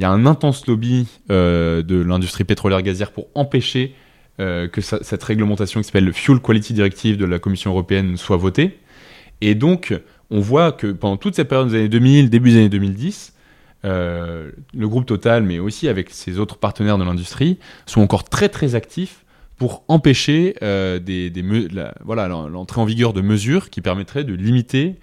[0.00, 3.94] Il y a un intense lobby de l'industrie pétrolière gazière pour empêcher
[4.38, 8.78] que cette réglementation qui s'appelle le Fuel Quality Directive de la Commission européenne soit votée.
[9.42, 9.94] Et donc,
[10.30, 13.34] on voit que pendant toute cette période des années 2000, début des années 2010,
[13.84, 18.48] euh, le groupe Total, mais aussi avec ses autres partenaires de l'industrie, sont encore très
[18.48, 19.24] très actifs
[19.56, 20.98] pour empêcher euh,
[22.50, 24.96] l'entrée en vigueur de mesures qui permettraient de limiter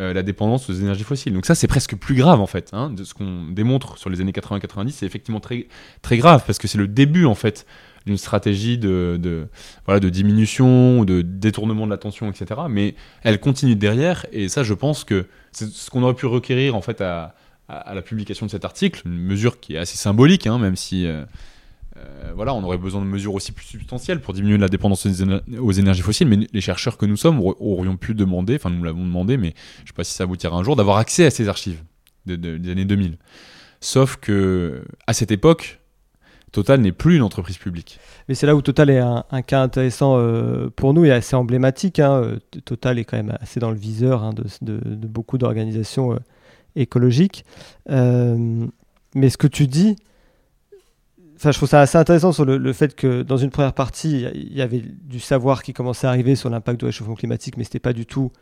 [0.00, 1.32] euh, la dépendance aux énergies fossiles.
[1.32, 2.70] Donc ça, c'est presque plus grave en fait.
[2.72, 5.66] Hein, de ce qu'on démontre sur les années 80-90, c'est effectivement très,
[6.02, 7.66] très grave parce que c'est le début en fait
[8.06, 9.48] d'une stratégie de,
[9.86, 12.60] voilà, de diminution, de détournement de l'attention, etc.
[12.68, 16.74] Mais elle continue derrière, et ça, je pense que c'est ce qu'on aurait pu requérir
[16.74, 17.34] en fait à,
[17.68, 21.24] la publication de cet article, une mesure qui est assez symbolique, hein, même si euh,
[22.34, 26.02] voilà, on aurait besoin de mesures aussi plus substantielles pour diminuer la dépendance aux énergies
[26.02, 26.28] fossiles.
[26.28, 29.82] Mais les chercheurs que nous sommes aurions pu demander, enfin nous l'avons demandé, mais je
[29.82, 31.82] ne sais pas si ça aboutira un jour, d'avoir accès à ces archives
[32.26, 33.18] des années 2000.
[33.80, 35.80] Sauf que à cette époque,
[36.54, 37.98] Total n'est plus une entreprise publique.
[38.28, 41.98] Mais c'est là où Total est un, cas intéressant euh, pour nous et assez emblématique.
[41.98, 42.12] Hein.
[42.12, 46.18] Euh, Total est quand même assez dans le viseur hein, de, beaucoup d'organisations euh,
[46.76, 47.44] écologiques.
[47.88, 49.96] mais ce que tu dis,
[51.52, 54.62] je trouve ça assez intéressant sur le, fait que dans une première partie, il y
[54.62, 57.80] avait du savoir qui commençait à arriver sur l'impact du réchauffement climatique, mais ce n'était
[57.80, 58.32] pas du tout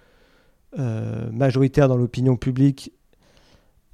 [1.32, 2.92] majoritaire dans l'opinion publique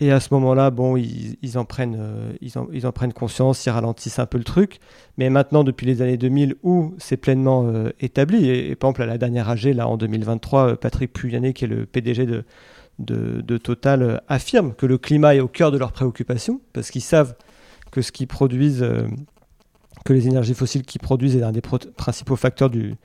[0.00, 4.20] et à ce moment-là, bon, ils, en prennent, euh, ils, en, prennent conscience, ils ralentissent
[4.20, 4.78] un peu le truc.
[5.16, 9.06] Mais maintenant, depuis les années 2000, où c'est pleinement euh, établi, et, par exemple, à
[9.06, 12.44] la dernière AG, là, en 2023, euh, Patrick Puyané, qui est le PDG de,
[13.00, 17.34] de, Total, affirme que le climat est au cœur de leurs préoccupations, parce qu'ils savent
[17.90, 18.86] que ce produisent,
[20.04, 22.96] que les énergies fossiles qu'ils produisent est l'un des principaux facteurs du,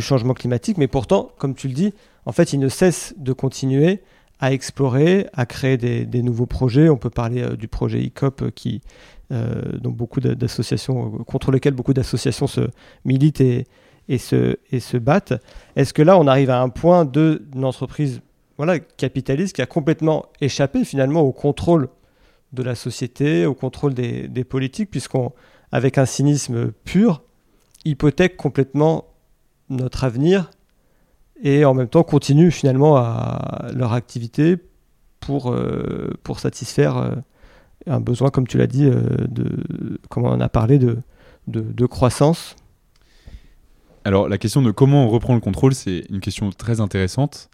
[0.00, 0.78] changement climatique.
[0.78, 1.94] Mais pourtant, comme tu le dis,
[2.26, 4.00] en fait, ils ne cessent de continuer
[4.40, 6.88] à explorer, à créer des, nouveaux projets.
[6.88, 8.80] On peut parler euh, du projet ICOP euh, qui,
[9.30, 12.62] euh, beaucoup d'associations, contre lequel beaucoup d'associations se
[13.04, 13.66] militent et,
[14.08, 15.34] et, se, et se battent.
[15.76, 18.20] Est-ce que là, on arrive à un point d'une entreprise
[18.56, 21.88] voilà, capitaliste qui a complètement échappé finalement au contrôle
[22.52, 25.32] de la société, au contrôle des, politiques, puisqu'on,
[25.70, 27.22] avec un cynisme pur,
[27.84, 29.06] hypothèque complètement
[29.70, 30.50] notre avenir
[31.42, 34.58] et en même temps continuent finalement à leur activité
[35.22, 37.14] pour, euh, satisfaire euh,
[37.86, 40.98] un besoin, comme tu l'as dit, euh, de, comme on a parlé, de,
[41.46, 42.56] de, croissance.
[44.04, 47.50] Alors la question de comment on reprend le contrôle, c'est une question très intéressante.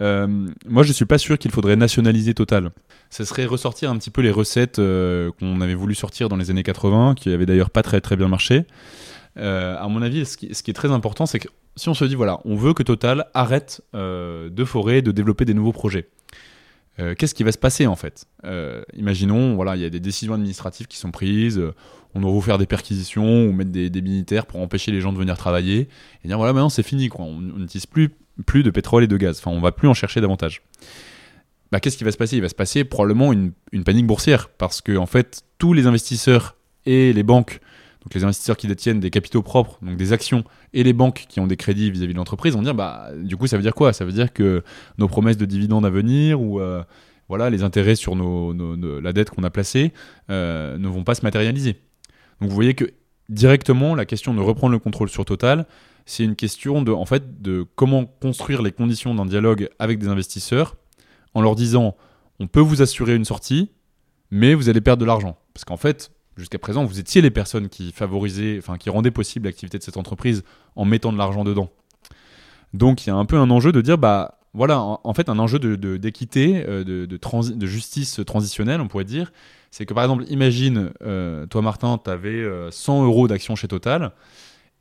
[0.00, 2.70] moi, je ne suis pas sûr qu'il faudrait nationaliser Total.
[3.12, 6.62] Ce serait ressortir un petit peu les recettes qu'on avait voulu sortir dans les années
[6.62, 8.64] 80, qui avaient d'ailleurs pas très très bien marché.
[9.36, 12.40] à mon avis, ce qui, est très important, c'est que si on se dit, voilà,
[12.44, 16.08] on veut que Total arrête euh, de forer, de développer des nouveaux projets,
[17.00, 18.26] euh, qu'est-ce qui va se passer en fait?
[18.44, 21.60] Euh, Imaginons, voilà, il y a des décisions administratives qui sont prises,
[22.14, 25.18] on doit vous faire des perquisitions ou mettre des, militaires pour empêcher les gens de
[25.18, 25.88] venir travailler,
[26.24, 27.24] et dire, voilà, maintenant c'est fini, quoi.
[27.24, 28.10] on n'utilise plus,
[28.44, 30.62] plus de pétrole et de gaz, enfin, on va plus en chercher davantage.
[31.72, 32.36] Bah, qu'est-ce qui va se passer?
[32.36, 33.52] Il va se passer probablement une,
[33.84, 37.60] panique boursière, parce que en fait, tous les investisseurs et les banques
[38.02, 41.38] donc les investisseurs qui détiennent des capitaux propres, donc des actions, et les banques qui
[41.38, 43.92] ont des crédits vis-à-vis de l'entreprise vont dire, bah, du coup, ça veut dire quoi?
[43.92, 44.64] Ça veut dire que
[44.98, 46.82] nos promesses de dividendes à venir ou euh,
[47.28, 49.92] voilà, les intérêts sur la dette qu'on a placée
[50.30, 51.74] euh, ne vont pas se matérialiser.
[52.40, 52.92] Donc vous voyez que
[53.28, 55.64] directement, la question de reprendre le contrôle sur Total,
[56.04, 60.08] c'est une question de, en fait, de comment construire les conditions d'un dialogue avec des
[60.08, 60.74] investisseurs
[61.34, 61.96] en leur disant,
[62.40, 63.70] on peut vous assurer une sortie,
[64.30, 65.36] mais vous allez perdre de l'argent.
[65.54, 69.46] Parce qu'en fait, jusqu'à présent, vous étiez les personnes qui favorisaient, enfin qui rendaient possible
[69.46, 70.42] l'activité de cette entreprise
[70.76, 71.70] en mettant de l'argent dedans.
[72.74, 75.38] Donc il y a un peu un enjeu de dire, bah voilà, en, fait un
[75.38, 79.32] enjeu d'équité, de, de, justice transitionnelle, on pourrait dire.
[79.70, 84.12] C'est que par exemple, imagine, euh, toi Martin, tu avais 100 euros d'action chez Total,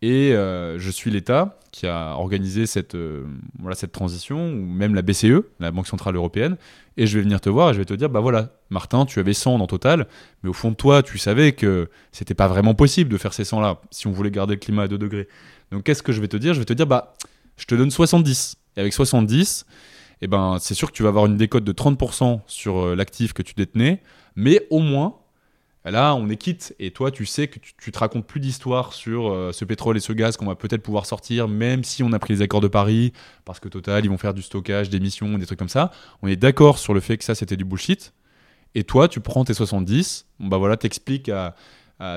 [0.01, 3.23] Et euh, je suis l'État qui a organisé cette, euh,
[3.59, 6.57] voilà, cette transition, ou même la BCE, la Banque Centrale Européenne,
[6.97, 9.19] et je vais venir te voir et je vais te dire, bah voilà, Martin, tu
[9.19, 10.07] avais 100 dans total,
[10.43, 13.45] mais au fond de toi, tu savais que c'était pas vraiment possible de faire ces
[13.45, 15.27] 100 là, si on voulait garder le climat à 2 degrés.
[15.71, 16.53] Donc qu'est-ce que je vais te dire?
[16.53, 17.13] Je vais te dire, bah,
[17.55, 18.55] je te donne 70.
[18.75, 19.65] Et avec 70,
[20.21, 23.33] eh ben, c'est sûr que tu vas avoir une décote de 30% sur euh, l'actif
[23.33, 24.01] que tu détenais,
[24.35, 25.15] mais au moins,
[25.83, 29.29] Là, on est quitte, et toi, tu sais que tu, te racontes plus d'histoire sur
[29.29, 32.19] euh, ce pétrole et ce gaz qu'on va peut-être pouvoir sortir, même si on a
[32.19, 33.13] pris les accords de Paris,
[33.45, 35.91] parce que Total, ils vont faire du stockage, d'émissions, des trucs comme ça.
[36.21, 38.13] On est d'accord sur le fait que ça, c'était du bullshit.
[38.75, 41.55] Et toi, tu prends tes 70, bon, bah voilà, t'expliques à,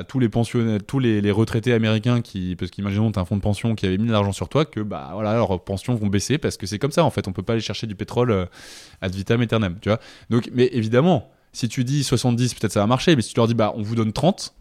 [0.09, 4.07] tous les retraités américains qui, parce qu'imaginons t'as un fonds de pension qui avait mis
[4.07, 6.90] de l'argent sur toi, que bah voilà, leurs pensions vont baisser parce que c'est comme
[6.90, 8.46] ça en fait, on peut pas aller chercher du pétrole euh,
[9.03, 10.00] ad vitam aeternam, tu vois.
[10.31, 13.47] Donc, mais évidemment, si tu dis 70, peut-être ça va marcher, mais si tu leur
[13.47, 14.55] dis bah on vous donne 30,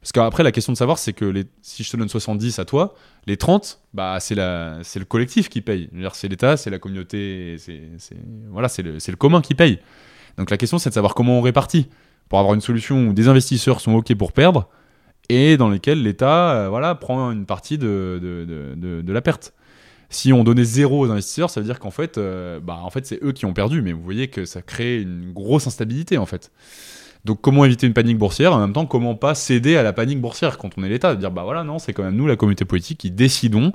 [0.00, 2.94] parce qu'après la question de savoir c'est que si je te donne 70 à toi,
[3.26, 5.88] les 30, bah c'est la, c'est le collectif qui paye.
[6.12, 7.80] C'est l'État, c'est la communauté, c'est,
[8.50, 9.78] voilà, c'est le, commun qui paye.
[10.36, 11.88] Donc la question c'est de savoir comment on répartit
[12.28, 14.68] pour avoir une solution où des investisseurs sont ok pour perdre
[15.28, 19.54] et dans lesquels l'État, euh, voilà, prend une partie de- de- de la perte.
[20.12, 23.06] Si on donnait zéro aux investisseurs, ça veut dire qu'en fait, euh, bah, en fait,
[23.06, 23.80] c'est eux qui ont perdu.
[23.82, 26.52] Mais vous voyez que ça crée une grosse instabilité, en fait.
[27.24, 28.52] Donc, comment éviter une panique boursière?
[28.52, 31.14] En même temps, comment pas céder à la panique boursière quand on est l'État?
[31.16, 33.72] Dire, bah voilà, non, c'est quand même nous, la communauté politique, qui décidons.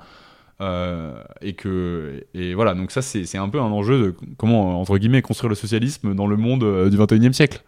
[0.61, 4.97] euh, et que et voilà donc ça c'est un peu un enjeu de comment entre
[4.97, 7.61] guillemets construire le socialisme dans le monde euh, du 21e siècle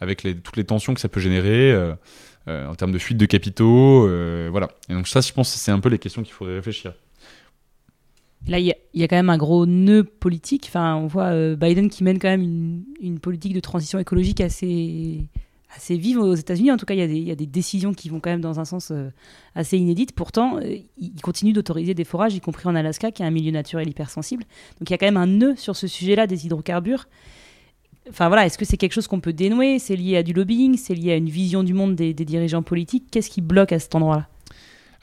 [0.00, 1.72] avec toutes les tensions que ça peut générer
[2.48, 4.08] en termes de fuite de capitaux
[4.50, 6.94] voilà et donc ça je pense c'est un peu les questions qu'il faudrait réfléchir
[8.48, 10.64] Là, il y, a- quand même un gros nœud politique.
[10.68, 15.28] Enfin, on voit euh, Biden qui mène quand même une, politique de transition écologique assez,
[15.76, 16.72] assez vive aux États-Unis.
[16.72, 18.90] En tout cas, il y a des décisions qui vont quand même dans un sens
[18.90, 19.10] euh,
[19.54, 20.12] assez inédite.
[20.12, 23.52] Pourtant, euh, il continue d'autoriser des forages, y compris en Alaska, qui est un milieu
[23.52, 24.42] naturel hypersensible.
[24.80, 27.06] Donc, il y a quand même un nœud sur ce sujet-là des hydrocarbures.
[28.08, 29.78] Enfin voilà, est-ce que c'est quelque chose qu'on peut dénouer?
[29.78, 30.76] C'est lié à du lobbying?
[30.76, 33.04] C'est lié à une vision du monde des, des dirigeants politiques?
[33.12, 34.26] Qu'est-ce qui bloque à cet endroit-là?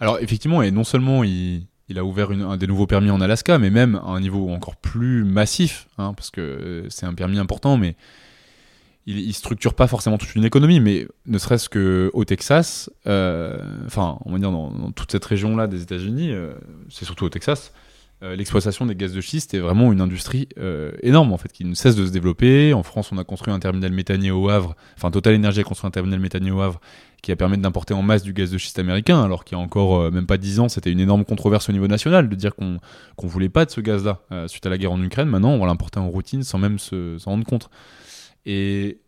[0.01, 3.57] Alors effectivement, et non seulement il, il a ouvert un des nouveaux permis en Alaska,
[3.57, 7.39] mais même à un niveau encore plus massif, hein, parce que euh, c'est un permis
[7.39, 7.95] important, mais
[9.07, 13.57] il, il structure pas forcément toute une économie, mais ne serait-ce que au Texas, euh,
[13.87, 16.53] enfin on va dire dans, dans toute cette région-là des États-Unis, euh,
[16.89, 17.73] c'est surtout au Texas,
[18.21, 21.63] euh, l'exploitation des gaz de schiste est vraiment une industrie euh, énorme en fait, qui
[21.63, 22.73] ne cesse de se développer.
[22.73, 25.87] En France, on a construit un terminal méthanier au Havre, enfin Total Energy a construit
[25.87, 26.81] un terminal méthanier au Havre
[27.21, 29.63] qui a permis d'importer en masse du gaz de schiste américain, alors qu'il y a
[29.63, 32.55] encore euh, même pas 10 ans, c'était une énorme controverse au niveau national de dire
[32.55, 32.79] qu'on
[33.15, 35.27] qu'on voulait pas de ce gaz-là suite à la guerre en Ukraine.
[35.29, 37.69] Maintenant, on va l'importer en routine sans même se- s'en rendre compte.
[38.45, 38.99] Et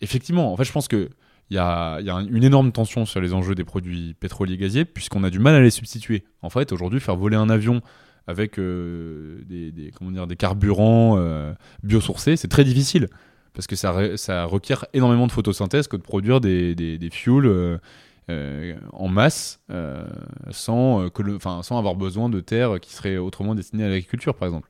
[0.00, 1.10] effectivement, en fait, je pense que
[1.50, 4.56] il y a, y a une énorme tension sur les enjeux des produits pétroliers et
[4.56, 6.24] gaziers, puisqu'on a du mal à les substituer.
[6.40, 7.82] En fait, aujourd'hui, faire voler un avion
[8.26, 13.08] avec euh, des, comment dire, des carburants euh, biosourcés, c'est très difficile
[13.52, 18.74] parce que ça, ça requiert énormément de photosynthèse que de produire des, des, fuels euh,
[18.92, 19.60] en masse
[20.50, 24.48] sans, que le, sans avoir besoin de terres qui seraient autrement destinées à l'agriculture, par
[24.48, 24.68] exemple.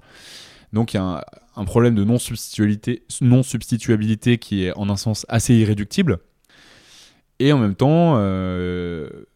[0.74, 1.24] Donc il y a
[1.56, 3.42] un, problème de non-substituabilité non
[4.38, 6.18] qui est en un sens assez irréductible.
[7.38, 8.16] Et en même temps,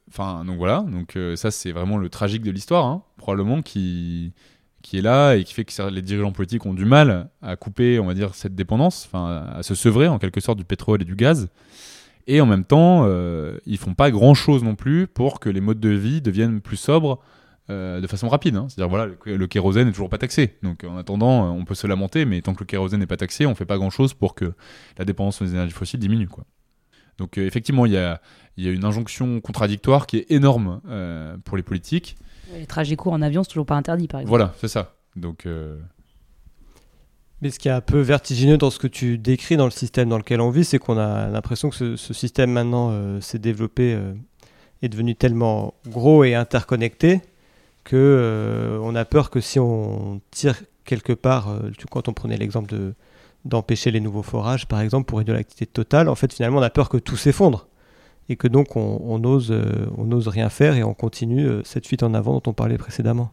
[0.08, 4.32] enfin donc voilà, donc euh, ça c'est vraiment le tragique de l'histoire, hein, probablement qui
[4.82, 7.98] qui est là et qui fait que les dirigeants politiques ont du mal à couper,
[7.98, 11.04] on va dire, cette dépendance, enfin à se sevrer en quelque sorte du pétrole et
[11.04, 11.48] du gaz.
[12.26, 15.60] Et en même temps, euh, ils font pas grand chose non plus pour que les
[15.60, 17.20] modes de vie deviennent plus sobres
[17.70, 18.56] euh, de façon rapide.
[18.56, 18.66] hein.
[18.68, 20.56] C'est-à-dire voilà, le, le kérosène est toujours pas taxé.
[20.62, 23.46] Donc en attendant, on peut se lamenter, mais tant que le kérosène n'est pas taxé,
[23.46, 24.52] on fait pas grand chose pour que
[24.98, 26.28] la dépendance aux énergies fossiles diminue.
[27.18, 28.20] Donc euh, effectivement, il y a,
[28.58, 32.16] il y a une injonction contradictoire qui est énorme euh, pour les politiques.
[32.54, 34.30] Les trajets courts en avion, c'est toujours pas interdit, par exemple.
[34.30, 34.94] Voilà, c'est ça.
[35.16, 35.78] Donc euh,
[37.40, 40.08] Mais ce qui est un peu vertigineux dans ce que tu décris dans le système
[40.08, 43.38] dans lequel on vit, c'est qu'on a l'impression que ce, ce système maintenant euh, s'est
[43.38, 44.12] développé, euh,
[44.82, 47.20] est devenu tellement gros et interconnecté
[47.84, 52.12] que euh, on a peur que si on tire quelque part, euh, tu- quand on
[52.12, 52.94] prenait l'exemple de
[53.44, 56.70] d'empêcher les nouveaux forages, par exemple, pour réduire l'activité totale, en fait, finalement, on a
[56.70, 57.68] peur que tout s'effondre
[58.28, 61.86] et que donc on, ose, euh, on n'ose rien faire et on continue euh, cette
[61.86, 63.32] fuite en avant dont on parlait précédemment.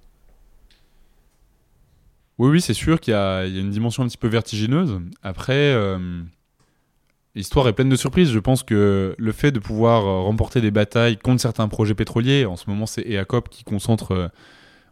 [2.38, 5.00] Oui, oui, c'est sûr qu'il y, a une dimension un petit peu vertigineuse.
[5.24, 6.22] Après, euh,
[7.34, 8.30] l'histoire est pleine de surprises.
[8.30, 12.58] Je pense que le fait de pouvoir remporter des batailles contre certains projets pétroliers, en
[12.58, 14.32] ce moment c'est EACOP qui concentre,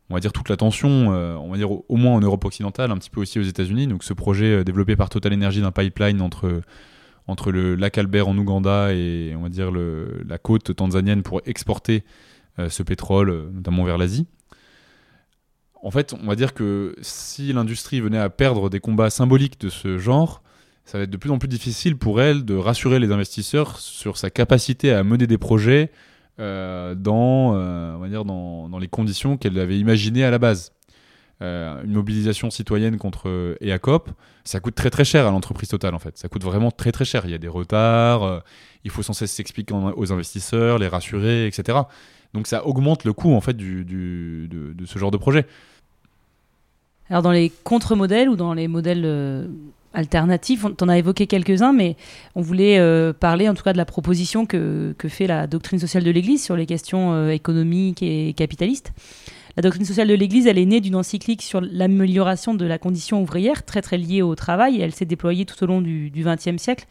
[0.10, 2.98] on va dire, toute l'attention, on va dire au, au moins en Europe occidentale, un
[2.98, 3.88] petit peu aussi aux États-Unis.
[3.88, 6.62] Donc ce projet développé par Total Energy d'un pipeline entre,
[7.28, 12.04] entre le lac Albert en Ouganda et on va dire la côte tanzanienne pour exporter
[12.70, 14.28] ce pétrole, notamment vers l'Asie.
[15.82, 19.70] En fait, on va dire que si l'industrie venait à perdre des combats symboliques de
[19.70, 20.42] ce genre,
[20.86, 24.18] ça va être de plus en plus difficile pour elle de rassurer les investisseurs sur
[24.18, 25.92] sa capacité à mener des projets
[26.40, 30.72] euh, euh, dans les conditions qu'elle avait imaginées à la base.
[31.44, 34.10] Euh, une mobilisation citoyenne contre EACOP,
[34.44, 36.18] ça coûte très très cher à l'entreprise totale en fait.
[36.18, 37.24] Ça coûte vraiment très très cher.
[37.26, 38.44] Il y a des retards,
[38.84, 41.80] il faut sans cesse s'expliquer aux investisseurs, les rassurer, etc.
[42.34, 45.46] Donc ça augmente le coût en fait de, ce genre de projet.
[47.10, 49.06] Alors dans les contre-modèles ou dans les modèles
[49.94, 50.66] alternatifs.
[50.66, 51.96] On en a évoqué quelques-uns, mais
[52.36, 56.04] on voulait euh, parler en tout cas de la proposition que, fait la doctrine sociale
[56.04, 58.92] de l'Église sur les questions euh, économiques et capitalistes.
[59.56, 63.22] La doctrine sociale de l'Église, elle est née d'une encyclique sur l'amélioration de la condition
[63.22, 66.86] ouvrière, très très liée au travail, elle s'est déployée tout au long du XXe siècle.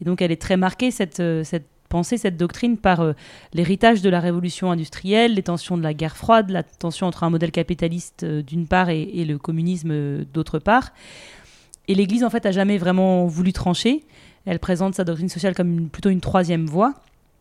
[0.00, 3.14] Et donc elle est très marquée, cette, euh, cette pensée, cette doctrine, par
[3.54, 7.30] l'héritage de la révolution industrielle, les tensions de la guerre froide, la tension entre un
[7.30, 10.92] modèle capitaliste d'une part et, et, le communisme d'autre part.
[11.86, 14.04] Et l'Église, en fait, a jamais vraiment voulu trancher.
[14.44, 16.94] Elle présente sa doctrine sociale comme plutôt une troisième voie.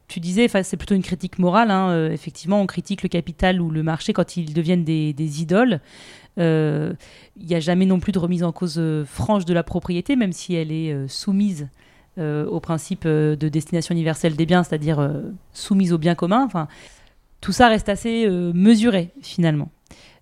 [0.08, 1.70] Tu disais, c'est plutôt une critique morale.
[1.70, 5.82] Hein, euh, effectivement, on critique le capital ou le marché quand ils deviennent des, idoles.
[6.40, 6.94] Euh,
[7.36, 10.16] il n'y a jamais non plus de remise en cause euh, franche de la propriété,
[10.16, 11.68] même si elle est soumise
[12.20, 15.08] au principe de destination universelle des biens, c'est-à-dire
[15.54, 16.44] soumise au bien commun.
[16.44, 16.68] Enfin,
[17.42, 19.70] tout ça reste assez mesuré finalement.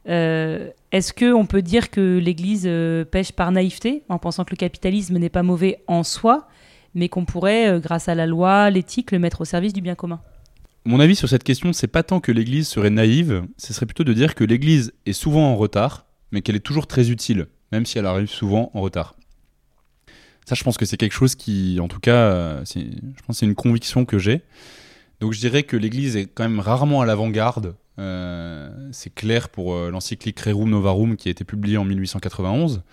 [0.06, 2.70] Est-ce qu'on peut dire que l'Église
[3.12, 6.50] pêche par naïveté, en pensant que le capitalisme n'est pas mauvais en soi,
[6.96, 9.96] mais qu'on pourrait, euh, grâce à la loi, l'éthique, le mettre au service du bien
[9.96, 10.22] commun
[10.86, 14.04] Mon avis sur cette question, c'est pas tant que l'Église serait naïve, ce serait plutôt
[14.04, 17.86] de dire que l'Église est souvent en retard, mais qu'elle est toujours très utile, même
[17.86, 19.16] si elle arrive souvent en retard.
[20.46, 23.56] Ça, je pense que c'est quelque chose qui, en tout cas, je pense c'est une
[23.56, 24.42] conviction que j'ai.
[25.20, 29.74] Donc je dirais que l'Église est quand même rarement à l'avant-garde euh, c'est clair pour
[29.74, 32.84] euh, l'encyclique Rerum Novarum qui a été publiée en 1891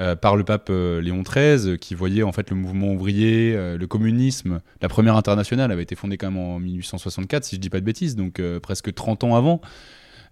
[0.00, 4.60] euh, par le pape Léon XIII, qui voyait en fait le mouvement ouvrier, le communisme.
[4.80, 7.84] La première internationale avait été fondée quand même en 1864, si je dis pas de
[7.84, 9.60] bêtises, donc presque 30 ans avant.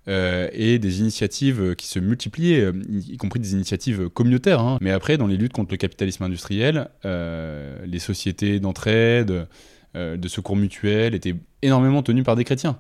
[0.07, 4.61] et des initiatives qui se multipliaient, y compris des initiatives communautaires.
[4.61, 4.79] Hein.
[4.81, 9.47] Mais après, dans les luttes contre le capitalisme industriel, les sociétés d'entraide,
[9.95, 12.79] de secours mutuels étaient énormément tenues par des chrétiens.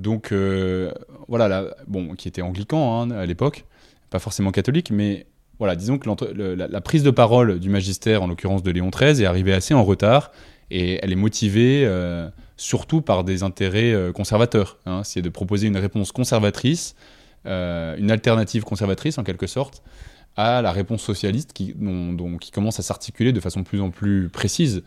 [0.00, 0.92] Donc euh,
[1.28, 3.66] voilà, bon, qui était anglican hein, à l'époque,
[4.08, 5.26] pas forcément catholique, mais
[5.60, 9.26] voilà, disons que la, prise de parole du magistère, en l'occurrence de Léon XIII, est
[9.26, 10.32] arrivée assez en retard
[10.70, 14.78] et elle est motivée euh, surtout par des intérêts euh, conservateurs.
[14.86, 15.02] Hein.
[15.04, 16.96] c'est de proposer une réponse conservatrice,
[17.44, 19.82] une alternative conservatrice en quelque sorte,
[20.34, 21.74] à la réponse socialiste qui,
[22.40, 24.82] qui commence à s'articuler de façon plus en plus précise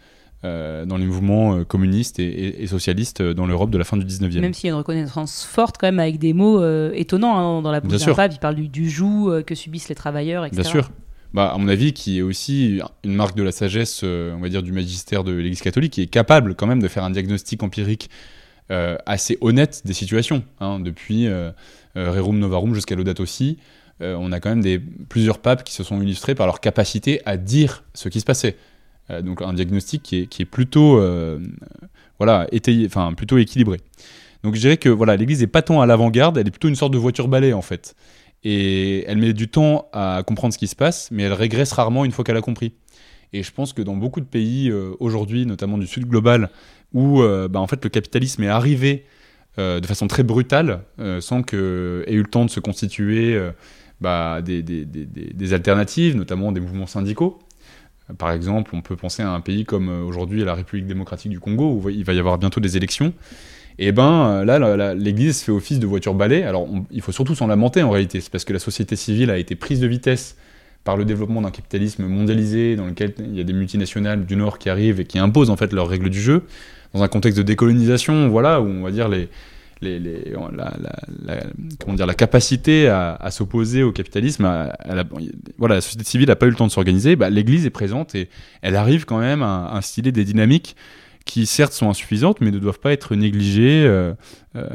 [0.45, 4.06] euh, dans les mouvements euh, communistes et, socialistes euh, dans l'Europe de la fin du
[4.06, 4.41] 19e.
[4.41, 7.71] Même s'il y a une reconnaissance forte quand même avec des mots étonnants hein, dans
[7.71, 10.62] la bouche d'un pape, il parle du, joug que subissent les travailleurs, etc.
[10.62, 10.91] Bien sûr.
[11.34, 14.63] Bah, à mon avis, qui est aussi une marque de la sagesse, on va dire,
[14.63, 18.10] du magistère de l'Église catholique, qui est capable quand même de faire un diagnostic empirique
[18.69, 20.43] assez honnête des situations.
[20.60, 21.29] Hein, depuis
[21.95, 23.60] Rerum Novarum jusqu'à Laudato aussi,
[24.01, 27.38] on a quand même des, plusieurs papes qui se sont illustrés par leur capacité à
[27.38, 28.58] dire ce qui se passait.
[29.11, 31.39] Euh, donc un diagnostic qui est, plutôt, euh,
[32.19, 32.47] voilà,
[33.15, 33.79] plutôt équilibré.
[34.43, 36.75] Donc je dirais que voilà, l'Église est pas tant à l'avant-garde, elle est plutôt une
[36.75, 37.95] sorte de voiture balai en fait.
[38.43, 42.03] Et elle met du temps à comprendre ce qui se passe, mais elle régresse rarement
[42.03, 42.73] une fois qu'elle a compris.
[43.31, 46.49] Et je pense que dans beaucoup de pays euh, aujourd'hui, notamment du Sud global,
[46.93, 49.05] où bah, en fait le capitalisme est arrivé
[49.57, 50.83] de façon très brutale,
[51.21, 53.35] sans qu'il ait eu le temps de se constituer
[53.99, 57.39] bah, des, alternatives, notamment des mouvements syndicaux,
[58.17, 61.39] par exemple, on peut penser à un pays comme euh, aujourd'hui la République démocratique du
[61.39, 63.13] Congo, où il va y avoir bientôt des élections.
[63.80, 66.43] Et eh ben euh, là, l'Église fait office de voiture balai.
[66.43, 69.38] Alors il faut surtout s'en lamenter en réalité, c'est parce que la société civile a
[69.38, 70.38] été prise de vitesse
[70.84, 74.60] par le développement d'un capitalisme mondialisé dans lequel il y a des multinationales du Nord
[74.60, 76.43] qui arrivent et qui imposent en fait leurs règles du jeu,
[76.93, 79.30] dans un contexte de décolonisation, voilà, où on va dire les,
[82.06, 85.06] la, capacité à, s'opposer au capitalisme, la,
[85.58, 88.15] voilà, la société civile n'a pas eu le temps de s'organiser, bah, l'Église est présente
[88.15, 88.30] et
[88.62, 90.75] elle arrive quand même à, instiller des dynamiques
[91.25, 94.13] qui certes sont insuffisantes, mais ne doivent pas être négligées, euh,
[94.58, 94.67] euh,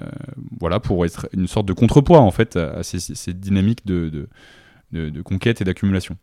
[0.58, 4.28] voilà, pour être une sorte de contrepoids en fait à, ces, dynamiques de
[5.24, 6.16] conquête et d'accumulation.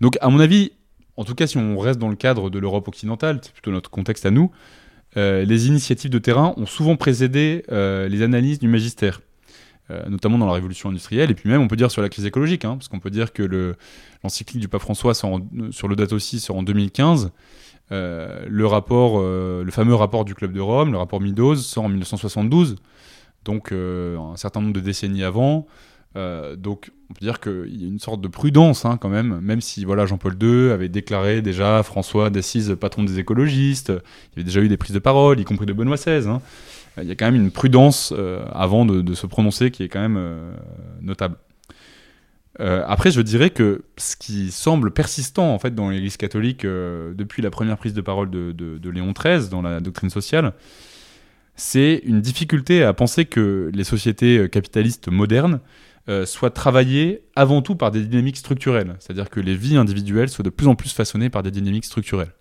[0.00, 0.72] Donc, à mon avis,
[1.16, 3.90] en tout cas, si on reste dans le cadre de l'Europe occidentale, c'est plutôt notre
[3.90, 4.50] contexte à nous,
[5.16, 9.20] euh, les initiatives de terrain ont souvent précédé euh, les analyses du magistère,
[9.90, 12.24] euh, notamment dans la révolution industrielle, et puis même on peut dire sur la crise
[12.24, 13.76] écologique, hein, parce qu'on peut dire que
[14.24, 17.30] l'encyclique du pape François sur le date aussi sort en 2015.
[17.90, 22.76] le rapport, le fameux rapport du Club de Rome, le rapport Meadows, sort en 1972.
[23.44, 25.66] donc un certain nombre de décennies avant.
[26.56, 29.60] donc on peut dire qu'il y a une sorte de prudence hein, quand même, même
[29.60, 34.44] si voilà Jean-Paul II avait déclaré déjà François d'Assise patron des écologistes, il y avait
[34.44, 36.28] déjà eu des prises de parole, y compris de Benoît XVI.
[36.28, 36.40] Hein.
[36.98, 38.12] Il y a quand même une prudence
[38.52, 40.20] avant de, se prononcer qui est quand même
[41.00, 41.36] notable.
[42.60, 47.14] Euh, après, je dirais que ce qui semble persistant en fait dans l'Église catholique euh,
[47.14, 50.52] depuis la première prise de parole de, Léon XIII dans la doctrine sociale,
[51.54, 55.60] c'est une difficulté à penser que les sociétés euh, capitalistes modernes
[56.24, 60.50] soient travaillées avant tout par des dynamiques structurelles, c'est-à-dire que les vies individuelles soient de
[60.50, 62.32] plus en plus façonnées par des dynamiques structurelles.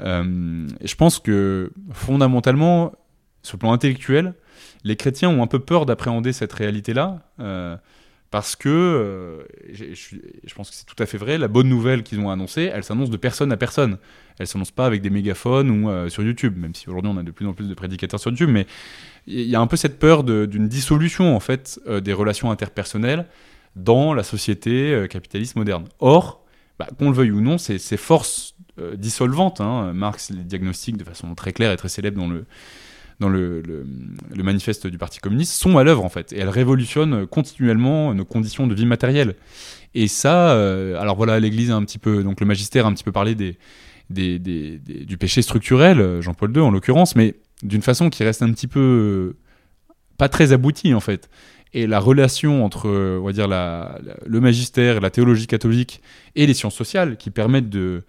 [0.00, 2.92] et je pense que fondamentalement,
[3.42, 4.34] sur le plan intellectuel,
[4.84, 7.22] les chrétiens ont un peu peur d'appréhender cette réalité-là
[8.34, 12.18] parce que, euh, je, pense que c'est tout à fait vrai, la bonne nouvelle qu'ils
[12.18, 13.96] ont annoncée, elle s'annonce de personne à personne.
[14.40, 17.22] Elle s'annonce pas avec des mégaphones ou euh, sur YouTube, même si aujourd'hui on a
[17.22, 18.66] de plus en plus de prédicateurs sur YouTube, mais
[19.28, 23.26] il y a un peu cette peur d'une dissolution en fait euh, des relations interpersonnelles
[23.76, 25.84] dans la société capitaliste moderne.
[26.00, 26.44] Or,
[26.80, 28.56] bah, qu'on le veuille ou non, ces, forces
[28.96, 32.46] dissolvantes, hein, Marx les diagnostique de façon très claire et très célèbre dans le
[33.20, 36.32] dans le, le, manifeste du Parti communiste sont à l'œuvre en fait.
[36.32, 39.34] Et elles révolutionnent continuellement nos conditions de vie matérielle.
[39.94, 42.92] Et ça, euh, alors voilà, l'Église a un petit peu, donc le magistère a un
[42.92, 43.56] petit peu parlé des,
[44.10, 48.52] des, des, du péché structurel, Jean-Paul II en l'occurrence, mais d'une façon qui reste un
[48.52, 49.36] petit peu
[50.18, 51.30] pas très aboutie en fait.
[51.72, 56.02] Et la relation entre, on va dire, la, le magistère, la théologie catholique
[56.36, 58.04] et les sciences sociales qui permettent de,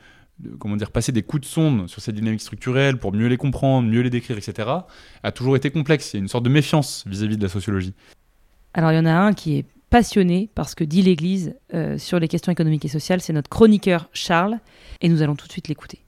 [0.59, 3.87] comment dire, passer des coups de sonde sur ces dynamiques structurelles pour mieux les comprendre,
[3.87, 4.69] mieux les décrire, etc.,
[5.23, 6.13] a toujours été complexe.
[6.13, 7.93] Il y a une sorte de méfiance vis-à-vis de la sociologie.
[8.73, 11.97] Alors il y en a un qui est passionné par ce que dit l'Église euh,
[11.97, 14.59] sur les questions économiques et sociales, c'est notre chroniqueur Charles,
[15.01, 15.99] et nous allons tout de suite l'écouter.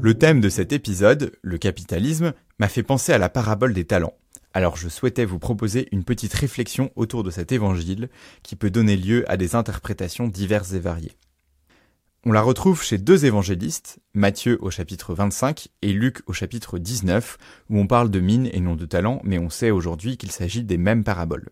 [0.00, 4.14] Le thème de cet épisode, le capitalisme, m'a fait penser à la parabole des talents.
[4.52, 8.08] Alors je souhaitais vous proposer une petite réflexion autour de cet évangile
[8.42, 11.16] qui peut donner lieu à des interprétations diverses et variées.
[12.28, 17.38] On la retrouve chez deux évangélistes, Matthieu au chapitre 25 et Luc au chapitre 19,
[17.70, 20.62] où on parle de mine et non de talent, mais on sait aujourd'hui qu'il s'agit
[20.62, 21.48] des mêmes paraboles.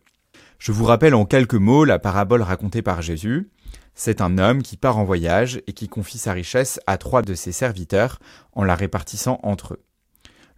[0.58, 3.48] Je vous rappelle en quelques mots la parabole racontée par Jésus.
[3.94, 7.32] C'est un homme qui part en voyage et qui confie sa richesse à trois de
[7.32, 8.18] ses serviteurs
[8.52, 9.82] en la répartissant entre eux.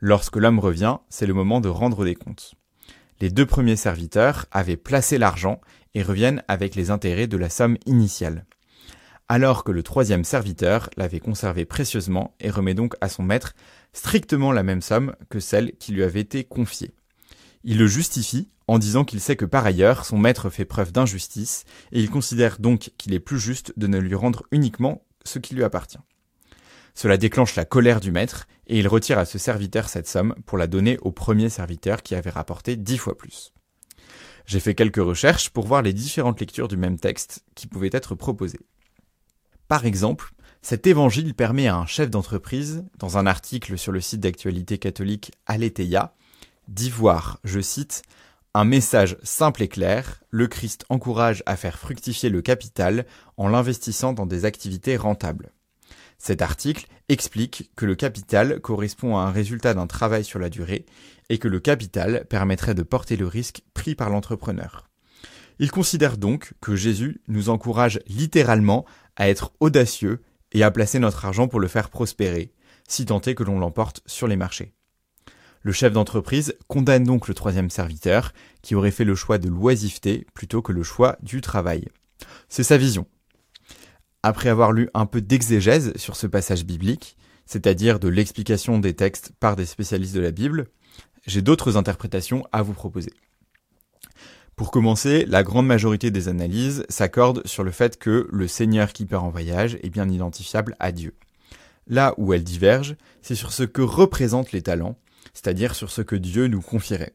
[0.01, 2.57] Lorsque l'homme revient, c'est le moment de rendre des comptes.
[3.21, 5.61] Les deux premiers serviteurs avaient placé l'argent
[5.95, 8.47] et reviennent avec les intérêts de la somme initiale
[9.29, 13.55] alors que le troisième serviteur l'avait conservé précieusement et remet donc à son maître
[13.93, 16.93] strictement la même somme que celle qui lui avait été confiée.
[17.65, 21.65] Il le justifie en disant qu'il sait que par ailleurs son maître fait preuve d'injustice
[21.93, 25.55] et il considère donc qu'il est plus juste de ne lui rendre uniquement ce qui
[25.55, 25.99] lui appartient.
[26.95, 30.59] Cela déclenche la colère du maître et il retire à ce serviteur cette somme pour
[30.59, 33.53] la donner au premier serviteur qui avait rapporté dix fois plus.
[34.47, 38.15] J'ai fait quelques recherches pour voir les différentes lectures du même texte qui pouvaient être
[38.15, 38.61] proposées.
[39.69, 44.21] Par exemple, cet évangile permet à un chef d'entreprise, dans un article sur le site
[44.21, 46.15] d'actualité catholique Aletheia,
[46.69, 48.03] d'y voir, je cite,
[48.55, 53.05] un message simple et clair, le Christ encourage à faire fructifier le capital
[53.37, 55.53] en l'investissant dans des activités rentables.
[56.17, 60.87] Cet article explique que le capital correspond à un résultat d'un travail sur la durée
[61.29, 64.89] et que le capital permettrait de porter le risque pris par l'entrepreneur.
[65.61, 68.85] Il considère donc que Jésus nous encourage littéralement
[69.19, 72.53] à être audacieux et à placer notre argent pour le faire prospérer,
[72.89, 74.73] si tant est que l'on l'emporte sur les marchés.
[75.61, 80.27] Le chef d'entreprise condamne donc le troisième serviteur, qui aurait fait le choix de l'oisiveté
[80.33, 81.89] plutôt que le choix du travail.
[82.49, 83.07] C'est sa vision.
[84.23, 89.33] Après avoir lu un peu d'exégèse sur ce passage biblique, c'est-à-dire de l'explication des textes
[89.41, 90.69] par des spécialistes de la Bible,
[91.27, 93.13] j'ai d'autres interprétations à vous proposer.
[94.59, 99.07] Pour commencer, la grande majorité des analyses s'accordent sur le fait que le Seigneur qui
[99.07, 101.15] part en voyage est bien identifiable à Dieu.
[101.87, 104.99] Là où elles divergent, c'est sur ce que représentent les talents,
[105.33, 107.15] c'est-à-dire sur ce que Dieu nous confierait.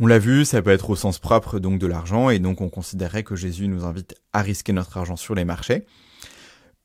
[0.00, 2.68] On l'a vu, ça peut être au sens propre donc de l'argent, et donc on
[2.68, 5.86] considérait que Jésus nous invite à risquer notre argent sur les marchés.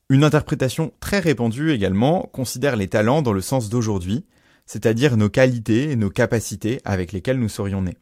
[0.09, 4.27] Une interprétation très répandue également considère les talents dans le sens d'aujourd'hui,
[4.67, 7.97] c'est-à-dire nos qualités et nos capacités avec lesquelles nous serions nés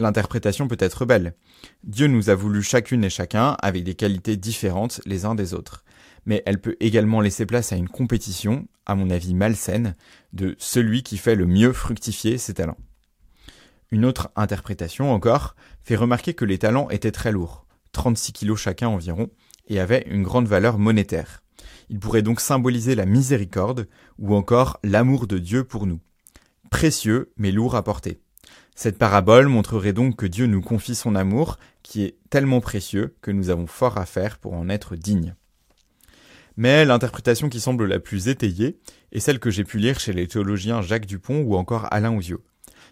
[0.00, 1.34] l'interprétation peut être belle.
[1.84, 5.84] Dieu nous a voulu chacune et chacun avec des qualités différentes les uns des autres.
[6.26, 9.94] Mais elle peut également laisser place à une compétition, à mon avis malsaine,
[10.32, 12.78] de celui qui fait le mieux fructifier ses talents.
[13.90, 18.88] Une autre interprétation encore fait remarquer que les talents étaient très lourds, 36 kilos chacun
[18.88, 19.30] environ,
[19.68, 21.42] et avaient une grande valeur monétaire.
[21.88, 23.88] Ils pourraient donc symboliser la miséricorde
[24.18, 26.00] ou encore l'amour de Dieu pour nous.
[26.70, 28.20] Précieux mais lourd à porter.
[28.82, 33.30] Cette parabole montrerait donc que Dieu nous confie son amour, qui est tellement précieux que
[33.30, 35.34] nous avons fort à faire pour en être dignes.
[36.56, 38.78] Mais l'interprétation qui semble la plus étayée
[39.12, 42.42] est celle que j'ai pu lire chez les théologiens Jacques Dupont ou encore Alain Ouzio.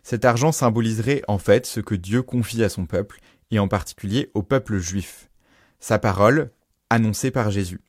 [0.02, 3.18] Cet argent symboliserait en fait ce que Dieu confie à son peuple,
[3.50, 5.30] et en particulier au peuple juif.
[5.80, 6.50] Sa parole,
[6.90, 7.80] annoncée par Jésus.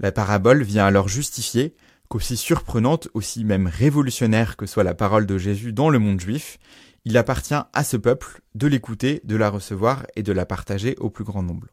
[0.00, 1.76] La parabole vient alors justifier
[2.08, 6.58] qu'aussi surprenante, aussi même révolutionnaire que soit la parole de Jésus dans le monde juif,
[7.06, 11.08] il appartient à ce peuple de l'écouter, de la recevoir et de la partager au
[11.08, 11.68] plus grand nombre.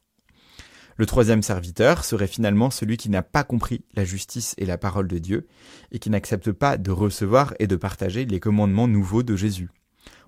[0.95, 5.07] Le troisième serviteur serait finalement celui qui n'a pas compris la justice et la parole
[5.07, 5.47] de Dieu,
[5.91, 9.71] et qui n'accepte pas de recevoir et de partager les commandements nouveaux de Jésus.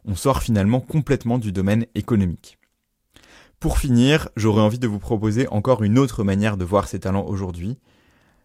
[0.06, 2.58] On sort finalement complètement du domaine économique.
[3.60, 7.28] Pour finir, j'aurais envie de vous proposer encore une autre manière de voir ces talents
[7.28, 7.78] aujourd'hui,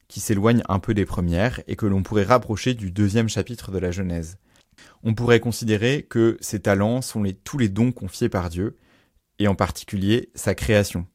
[0.09, 3.79] qui s'éloigne un peu des premières et que l'on pourrait rapprocher du deuxième chapitre de
[3.79, 4.37] la Genèse.
[5.03, 8.77] On pourrait considérer que ces talents sont les, tous les dons confiés par Dieu,
[9.39, 11.07] et en particulier sa création.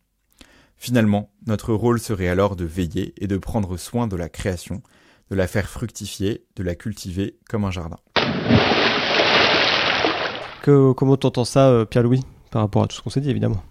[0.78, 4.82] Finalement, notre rôle serait alors de veiller et de prendre soin de la création,
[5.30, 7.97] de la faire fructifier, de la cultiver comme un jardin.
[10.61, 13.63] Que, comment t'entends ça, euh, Pierre-Louis, par rapport à tout ce qu'on s'est dit, évidemment?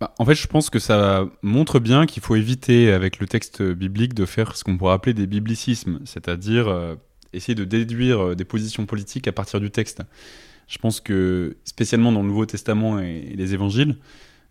[0.00, 3.62] Bah, en fait, je pense que ça montre bien qu'il faut éviter, avec le texte
[3.62, 6.96] biblique, de faire ce qu'on pourrait appeler des biblicismes, c'est-à-dire euh,
[7.34, 10.02] essayer de déduire euh, des positions politiques à partir du texte.
[10.68, 13.96] Je pense que, spécialement dans le Nouveau Testament et, les Évangiles,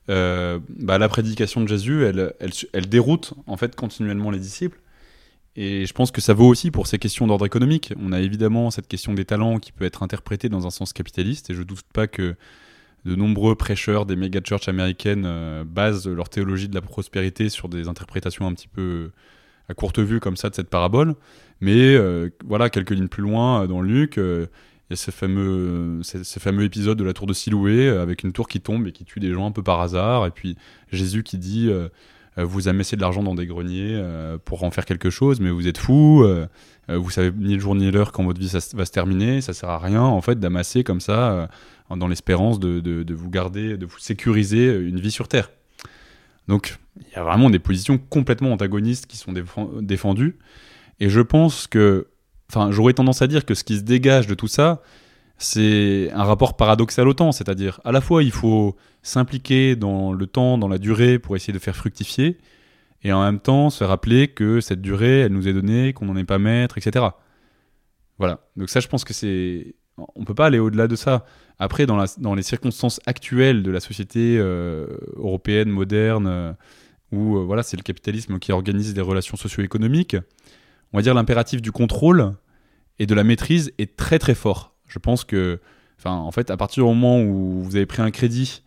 [0.09, 2.33] euh, bah, la prédication de Jésus, elle,
[2.73, 4.79] elle, déroute en fait continuellement les disciples.
[5.55, 7.93] Et je pense que ça vaut aussi pour ces questions d'ordre économique.
[7.99, 11.49] On a évidemment cette question des talents qui peut être interprétée dans un sens capitaliste,
[11.49, 12.35] et je doute pas que
[13.05, 17.69] de nombreux prêcheurs des méga churches américaines euh, basent leur théologie de la prospérité sur
[17.69, 19.11] des interprétations un petit peu
[19.69, 21.15] à courte vue comme ça de cette parabole.
[21.61, 24.47] Mais euh, voilà, quelques lignes plus loin, dans Luc, euh,
[24.89, 28.33] il y a ce fameux, ce, fameux épisode de la tour de Siloué avec une
[28.33, 30.25] tour qui tombe et qui tue des gens un peu par hasard.
[30.25, 30.57] Et puis
[30.91, 31.71] Jésus qui dit
[32.35, 34.03] Vous amassez de l'argent dans des greniers
[34.43, 36.27] pour en faire quelque chose, mais vous êtes fous.
[36.89, 39.39] vous savez ni le jour ni l'heure quand votre vie va se terminer.
[39.39, 41.47] Ça sert à rien en fait d'amasser comme ça
[41.89, 45.49] dans l'espérance de, vous garder, de vous sécuriser une vie sur Terre.
[46.49, 49.33] Donc il y a vraiment des positions complètement antagonistes qui sont
[49.81, 50.37] défendues.
[50.99, 52.07] Et je pense que,
[52.49, 54.81] enfin, j'aurais tendance à dire que ce qui se dégage de tout ça,
[55.37, 60.27] c'est un rapport paradoxal au temps, c'est-à-dire à la fois il faut s'impliquer dans le
[60.27, 62.37] temps, dans la durée pour essayer de faire fructifier,
[63.01, 66.15] et en même temps se rappeler que cette durée, elle nous est donnée, qu'on n'en
[66.15, 67.05] est pas maître, etc.
[68.19, 68.47] Voilà.
[68.55, 69.75] Donc ça, je pense que c'est
[70.15, 71.25] on peut pas aller au-delà de ça.
[71.59, 76.53] Après, dans, les circonstances actuelles de la société euh, européenne moderne, euh,
[77.13, 80.17] où euh, voilà, c'est le capitalisme qui organise des relations socio-économiques,
[80.91, 82.33] on va dire l'impératif du contrôle
[82.99, 84.73] et de la maîtrise est très très fort.
[84.87, 85.59] Je pense que,
[85.99, 88.63] enfin, en fait, à partir du moment où vous avez pris un crédit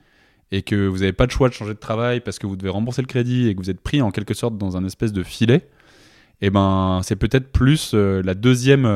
[0.52, 2.70] et que vous n'avez pas de choix de changer de travail parce que vous devez
[2.70, 5.22] rembourser le crédit et que vous êtes pris en quelque sorte dans un espèce de
[5.22, 5.68] filet,
[6.40, 8.86] eh ben, c'est peut-être plus la deuxième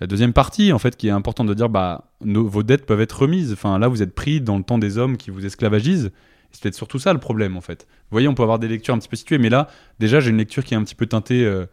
[0.00, 3.20] la deuxième partie, en fait, qui est importante de dire, bah, vos dettes peuvent être
[3.20, 3.52] remises.
[3.52, 6.10] Enfin, là, vous êtes pris dans le temps des hommes qui vous esclavagisent.
[6.52, 7.86] C'est peut-être surtout ça le problème, en fait.
[7.88, 10.30] Vous voyez, on peut avoir des lectures un petit peu situées, mais là, déjà, j'ai
[10.30, 11.66] une lecture qui est un petit peu teintée euh,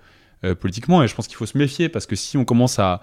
[0.44, 3.02] euh, politiquement, et je pense qu'il faut se méfier, parce que si on commence à,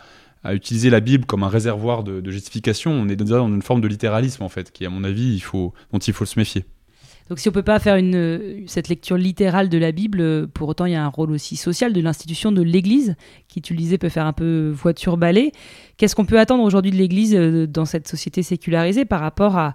[0.52, 3.88] utiliser la Bible comme un réservoir de, justification, on est déjà dans une forme de
[3.88, 6.66] littéralisme, en fait, qui, à mon avis, il faut, dont il faut se méfier.
[7.30, 10.84] Donc si on peut pas faire une, cette lecture littérale de la Bible, pour autant
[10.84, 13.16] il y a un rôle aussi social de l'institution de l'Église,
[13.48, 15.52] qui tu le disais peut faire un peu voiture balai.
[15.96, 19.72] Qu'est-ce qu'on peut attendre aujourd'hui de l'Église euh, dans cette société sécularisée par rapport à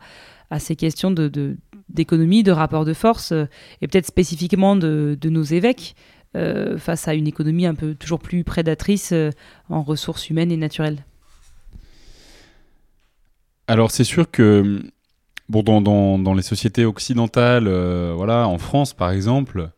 [0.59, 1.57] ces questions de,
[1.89, 3.45] d'économie, de, rapport de force, euh,
[3.81, 5.95] et peut-être spécifiquement de, nos évêques
[6.35, 9.13] euh, face à une économie un peu toujours plus prédatrice
[9.69, 11.03] en ressources humaines et naturelles
[13.67, 14.83] Alors c'est sûr que
[15.49, 19.71] Bon, dans, dans, les sociétés occidentales, euh, voilà, en France par exemple,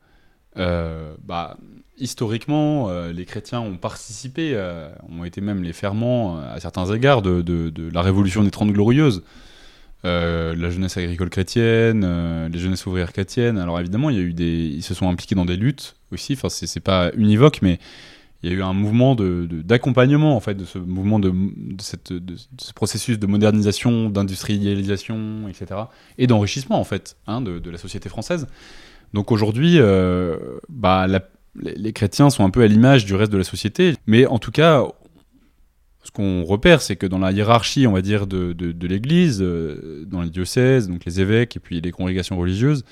[0.57, 1.55] euh, bah,
[1.97, 4.53] historiquement, euh, les chrétiens ont participé,
[5.09, 8.73] ont été même les ferments à certains égards de, de, de la révolution des Trente
[8.73, 9.23] Glorieuses.
[10.03, 13.57] La jeunesse agricole chrétienne, les jeunesses ouvrières chrétiennes.
[13.57, 16.33] Alors évidemment, il y a eu des, ils se sont impliqués dans des luttes aussi.
[16.33, 17.79] Enfin, c'est pas univoque, mais
[18.43, 21.31] il y a eu un mouvement d'accompagnement de, en fait de ce mouvement de,
[21.79, 25.81] cette, de, ce processus de modernisation, d'industrialisation, etc.
[26.17, 28.47] et d'enrichissement en fait hein, de, la société française.
[29.13, 30.37] Donc aujourd'hui, euh,
[30.69, 31.05] bah,
[31.55, 34.51] les chrétiens sont un peu à l'image du reste de la société, mais en tout
[34.51, 34.85] cas,
[36.03, 40.21] ce qu'on repère, c'est que dans la hiérarchie, on va dire, de, l'Église, euh, dans
[40.21, 42.83] les diocèses, donc les évêques et puis les congrégations religieuses,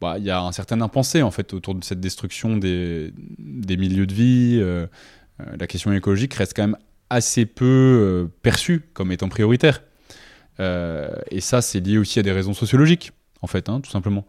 [0.00, 3.76] bah, il y a un certain impensé en fait autour de cette destruction des, des
[3.76, 4.58] milieux de vie.
[4.60, 4.86] Euh,
[5.40, 6.76] euh, la question écologique reste quand même
[7.08, 9.82] assez peu perçus comme étant prioritaires.
[10.60, 14.26] Euh, et ça, c'est lié aussi à des raisons sociologiques, en fait, hein, tout simplement.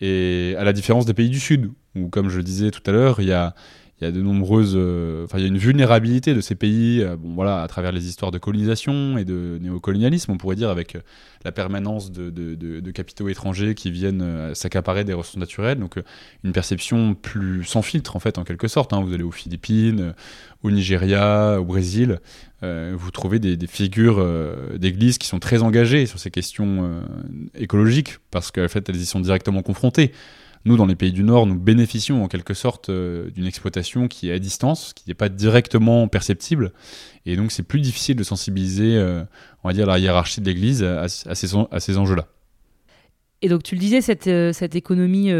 [0.00, 2.92] Et à la différence des pays du Sud, où, comme je le disais tout à
[2.92, 3.54] l'heure, il y a,
[4.00, 7.02] il y a de nombreuses, euh, enfin, il y a une vulnérabilité de ces pays,
[7.02, 10.68] euh, bon, voilà, à travers les histoires de colonisation et de néocolonialisme, on pourrait dire,
[10.68, 11.00] avec euh,
[11.46, 15.78] la permanence de, de- de- de capitaux étrangers qui viennent s'accaparer des ressources naturelles.
[15.78, 15.94] Donc,
[16.44, 18.92] une perception plus sans filtre, en fait, en quelque sorte.
[18.92, 19.00] hein.
[19.00, 20.12] Vous allez aux Philippines,
[20.62, 22.20] au Nigeria, au Brésil,
[22.62, 27.00] vous trouvez des, des figures euh, d'églises qui sont très engagées sur ces questions
[27.54, 30.12] écologiques, parce qu'en fait, elles y sont directement confrontées.
[30.66, 34.30] Nous, dans les pays du Nord, nous bénéficions en quelque sorte euh, d'une exploitation qui
[34.30, 36.72] est à distance, qui n'est pas directement perceptible.
[37.24, 39.22] Et donc, c'est plus difficile de sensibiliser, euh,
[39.62, 41.48] on va dire, la hiérarchie de l'Église à, à ces,
[41.78, 42.26] ces enjeux-là.
[43.42, 45.30] Et donc, tu le disais, cette, euh, cette économie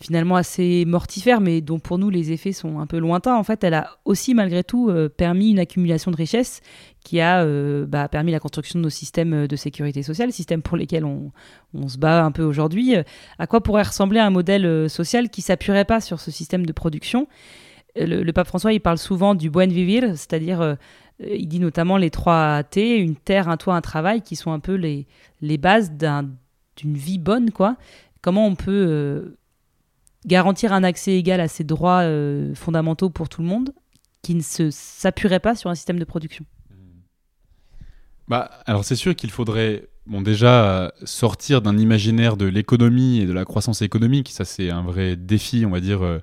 [0.00, 3.64] finalement assez mortifère, mais dont pour nous les effets sont un peu lointains, en fait,
[3.64, 6.60] elle a aussi malgré tout euh, permis une accumulation de richesses
[7.04, 10.76] qui a euh, bah, permis la construction de nos systèmes de sécurité sociale, systèmes pour
[10.76, 11.32] lesquels on,
[11.88, 12.96] se bat un peu aujourd'hui.
[12.96, 13.02] Euh,
[13.38, 16.72] À quoi pourrait ressembler un modèle euh, social qui s'appuierait pas sur ce système de
[16.72, 17.28] production?
[17.98, 20.74] Euh, le, pape François, il parle souvent du buen vivir, c'est-à-dire, euh,
[21.20, 24.60] il dit notamment les trois T, une terre, un toit, un travail, qui sont un
[24.60, 25.06] peu les,
[25.58, 26.28] bases d'un
[26.76, 27.48] d'une vie bonne.
[28.20, 29.38] Comment on peut euh,
[30.26, 33.72] garantir un accès égal à ces droits euh, fondamentaux pour tout le monde
[34.22, 36.44] qui ne se s'appuierait pas sur un système de production
[38.28, 43.32] Bah, alors c'est sûr qu'il faudrait, bon déjà, sortir d'un imaginaire de l'économie et de
[43.32, 44.30] la croissance économique.
[44.30, 46.18] Ça, c'est un vrai défi, on va dire, euh,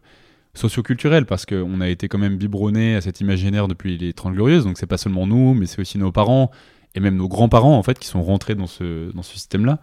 [0.53, 4.65] socioculturel, parce qu'on a été quand même biberonné à cet imaginaire depuis les 30 Glorieuses.
[4.65, 6.51] Donc c'est pas seulement nous, mais c'est aussi nos parents
[6.95, 9.79] et même nos grands-parents, en fait, qui sont rentrés dans ce, dans ce système-là.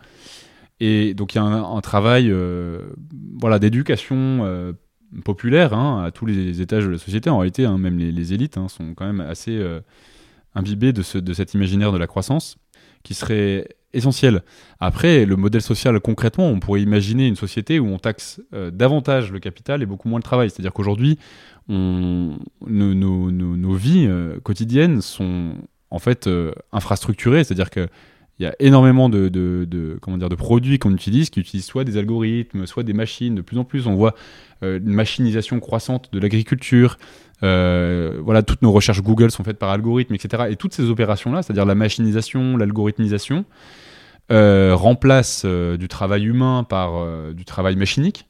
[0.80, 2.80] Et donc il y a un, travail euh,
[3.38, 4.72] voilà, d'éducation euh,
[5.24, 7.28] populaire hein, à tous les étages de la société.
[7.28, 9.80] En réalité, hein, même les, élites hein, sont quand même assez euh,
[10.54, 12.56] imbibées de, ce, de cet imaginaire de la croissance
[13.02, 14.42] qui serait essentiel.
[14.78, 19.40] Après, le modèle social, concrètement, on pourrait imaginer une société où on taxe davantage le
[19.40, 20.48] capital et beaucoup moins le travail.
[20.50, 21.18] C'est-à-dire qu'aujourd'hui,
[21.68, 22.38] nos,
[23.74, 24.08] vies
[24.44, 25.54] quotidiennes sont
[25.90, 26.28] en fait
[26.72, 27.42] infrastructurées.
[27.42, 27.88] C'est-à-dire que
[28.40, 31.98] il y a énormément de, comment dire, de produits qu'on utilise qui utilisent soit des
[31.98, 33.34] algorithmes, soit des machines.
[33.34, 34.14] De plus en plus, on voit
[34.62, 36.96] euh, une machinisation croissante de l'agriculture.
[37.42, 40.44] Euh, voilà, toutes nos recherches Google sont faites par algorithme, etc.
[40.48, 43.44] Et toutes ces opérations-là, c'est-à-dire la machinisation, l'algorithmisation,
[44.32, 46.92] euh, remplacent du travail humain par
[47.34, 48.26] du travail machinique.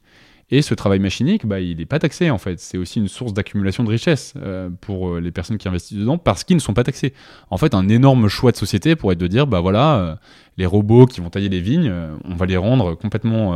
[0.53, 2.59] Et ce travail machinique, bah, il n'est pas taxé en fait.
[2.59, 6.17] C'est aussi une source d'accumulation de richesse euh, pour euh, les personnes qui investissent dedans
[6.17, 7.13] parce qu'ils ne sont pas taxés.
[7.49, 10.15] En fait, un énorme choix de société pourrait être de dire, bah voilà, euh,
[10.57, 11.91] les robots qui vont tailler les vignes,
[12.25, 13.55] on va les rendre complètement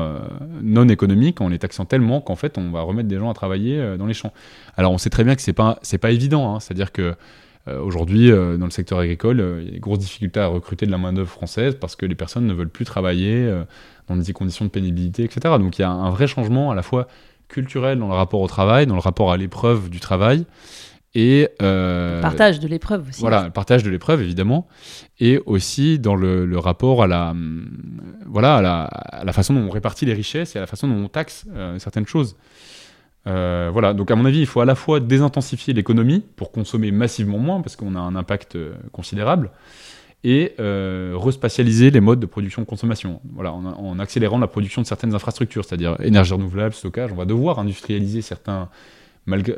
[0.64, 3.98] non économiques en les taxant tellement qu'en fait, on va remettre des gens à travailler
[3.98, 4.32] dans les champs.
[4.78, 6.56] Alors, on sait très bien que c'est pas c'est pas évident.
[6.56, 6.60] hein.
[6.62, 7.14] C'est-à-dire que
[7.68, 10.86] aujourd'hui, euh, dans le secteur agricole, euh, il y a des grosses difficultés à recruter
[10.86, 13.64] de la main-d'œuvre française parce que les personnes ne veulent plus travailler euh,
[14.08, 15.56] dans des conditions de pénibilité, etc.
[15.58, 17.08] Donc il y a un vrai changement à la fois
[17.48, 20.46] culturel dans le rapport au travail, dans le rapport à l'épreuve du travail
[21.16, 23.22] et euh, Partage de l'épreuve aussi.
[23.22, 24.68] voilà, le partage de l'épreuve évidemment,
[25.20, 27.70] et aussi dans le, le rapport à la, hum,
[28.26, 30.90] voilà, à la, à la façon dont on répartit les richesses et à la façon
[30.90, 32.36] dont on taxe euh, certaines choses.
[33.28, 36.92] Euh, voilà, donc à mon avis, il faut à la fois désintensifier l'économie pour consommer
[36.92, 39.50] massivement moins parce qu'on a un impact euh, considérable,
[40.24, 43.22] et euh, respatialiser les modes de production-consommation.
[43.34, 47.12] Voilà, en, en accélérant la production de certaines infrastructures, c'est-à-dire énergie renouvelable, stockage.
[47.12, 48.70] On va devoir industrialiser certains.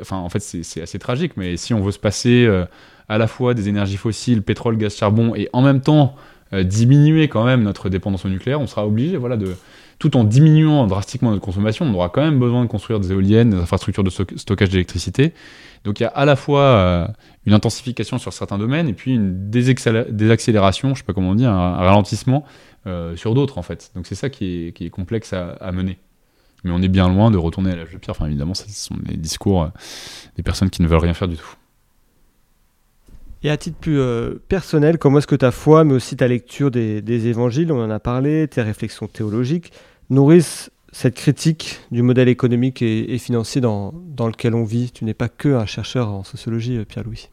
[0.00, 2.46] Enfin, en fait, c'est assez tragique, mais si on veut se passer
[3.08, 6.16] à la fois des énergies fossiles, pétrole, gaz, charbon, et en même temps
[6.52, 9.56] diminuer quand même notre dépendance au nucléaire, on sera obligé, voilà, de
[9.98, 13.50] tout en diminuant drastiquement notre consommation, on aura quand même besoin de construire des éoliennes,
[13.50, 15.32] des infrastructures de stock- stockage d'électricité.
[15.84, 17.08] Donc il y a à la fois euh,
[17.46, 21.44] une intensification sur certains domaines et puis une désaccélération, je sais pas comment on dit,
[21.44, 22.44] un, ralentissement
[22.86, 23.90] euh, sur d'autres en fait.
[23.96, 25.98] Donc c'est ça qui est, complexe à, mener.
[26.64, 28.14] Mais on est bien loin de retourner à l'âge de pierre.
[28.16, 29.68] Enfin évidemment, ce sont les discours euh,
[30.36, 31.54] des personnes qui ne veulent rien faire du tout.
[33.44, 34.00] Et à titre plus
[34.48, 37.88] personnel, comment est-ce que ta foi, mais aussi ta lecture des, des évangiles, on en
[37.88, 39.72] a parlé, tes réflexions théologiques,
[40.10, 45.28] nourrissent cette critique du modèle économique et, financier dans, lequel on vit Tu n'es pas
[45.28, 47.28] que un chercheur en sociologie, euh, Pierre-Louis.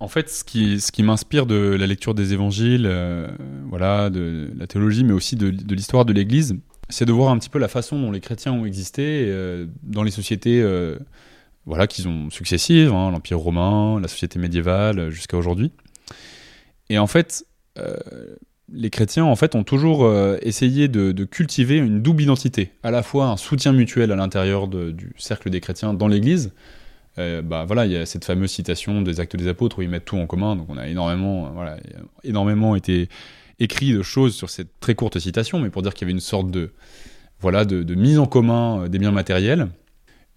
[0.00, 3.28] En fait, ce qui, m'inspire de la lecture des évangiles, euh,
[3.68, 6.56] voilà, de la théologie, mais aussi de, l'histoire de l'Église,
[6.88, 10.02] c'est de voir un petit peu la façon dont les chrétiens ont existé euh, dans
[10.02, 10.62] les sociétés
[11.64, 15.70] voilà, qu'ils ont successives, hein, l'Empire romain, la société médiévale, jusqu'à aujourd'hui.
[16.90, 17.46] Et en fait,
[18.72, 23.02] les chrétiens en fait, ont toujours euh, essayé de, cultiver une double identité, à la
[23.02, 26.52] fois un soutien mutuel à l'intérieur du cercle des chrétiens dans l'Église,
[27.18, 29.88] euh, bah voilà, il y a cette fameuse citation des Actes des Apôtres où ils
[29.88, 30.56] mettent tout en commun.
[30.56, 31.76] Donc on a énormément, euh, voilà,
[32.24, 33.08] énormément été
[33.58, 36.20] écrit de choses sur cette très courte citation, mais pour dire qu'il y avait une
[36.20, 36.72] sorte de,
[37.40, 39.68] voilà, de, mise en commun des biens matériels.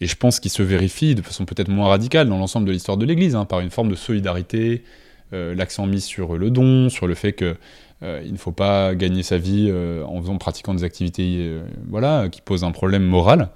[0.02, 2.98] Et je pense qu'il se vérifie de façon peut-être moins radicale dans l'ensemble de l'histoire
[2.98, 4.84] de l'Église, hein, par une forme de solidarité,
[5.32, 7.58] l'accent mis sur le don, sur le fait que
[8.06, 11.64] euh, il ne faut pas gagner sa vie euh, en faisant pratiquant des activités euh,
[11.90, 13.50] voilà, qui posent un problème moral.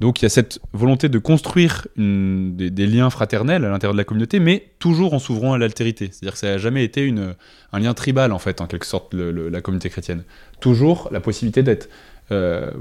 [0.00, 4.04] Donc il y a cette volonté de construire des, liens fraternels à l'intérieur de la
[4.04, 6.08] communauté, mais toujours en s'ouvrant à l'altérité.
[6.10, 7.34] C'est-à-dire que ça n'a jamais été une,
[7.72, 10.24] un lien tribal, en fait, en quelque sorte, la communauté chrétienne.
[10.60, 11.88] Toujours la possibilité d'être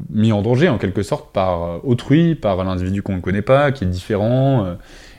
[0.10, 3.72] mis en danger, en quelque sorte, par autrui, par un individu qu'on ne connaît pas,
[3.72, 4.78] qui est différent,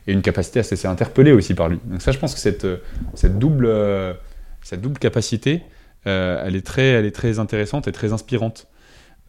[0.09, 1.79] et une capacité à se laisser interpeller aussi par lui.
[1.85, 2.67] Donc ça, je pense que cette,
[3.15, 3.71] cette, double,
[4.63, 5.63] cette double capacité,
[6.07, 8.67] euh, elle, est très, elle est très intéressante et très inspirante.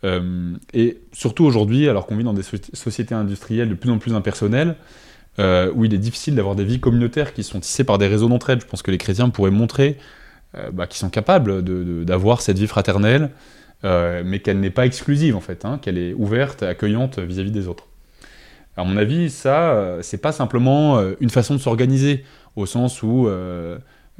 [0.03, 3.99] Euh, et surtout aujourd'hui, alors qu'on vit dans des so- sociétés industrielles de plus en
[3.99, 4.75] plus impersonnelles,
[5.39, 8.29] euh, où il est difficile d'avoir des vies communautaires qui sont tissées par des réseaux
[8.29, 9.97] d'entraide, je pense que les chrétiens pourraient montrer
[10.71, 11.63] bah, qu'ils sont capables
[12.05, 13.31] d'avoir cette vie fraternelle,
[13.84, 17.88] mais qu'elle n'est pas exclusive en fait, hein, qu'elle est ouverte, accueillante vis-à-vis des autres.
[18.77, 22.23] À mon avis, ça, c'est pas simplement une façon de s'organiser
[22.55, 23.27] au sens où,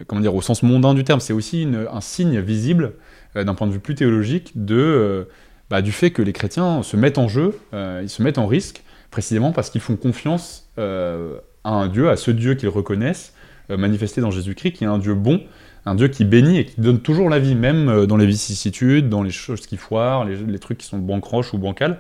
[0.08, 2.94] comment dire, au sens mondain du terme, c'est aussi un signe visible
[3.36, 5.26] euh, d'un point de vue plus théologique euh,
[5.70, 8.48] bah, du fait que les chrétiens se mettent en jeu, euh, ils se mettent en
[8.48, 8.84] risque,
[9.14, 13.34] précisément parce qu'ils font confiance euh, à un Dieu, à ce Dieu qu'ils reconnaissent,
[13.70, 15.42] euh, manifesté dans Jésus-Christ, qui est un Dieu bon,
[15.86, 19.10] un Dieu qui bénit et qui donne toujours la vie, même euh, dans les vicissitudes,
[19.10, 22.00] dans les choses qui foirent, les, les trucs qui sont bancroches ou bancales.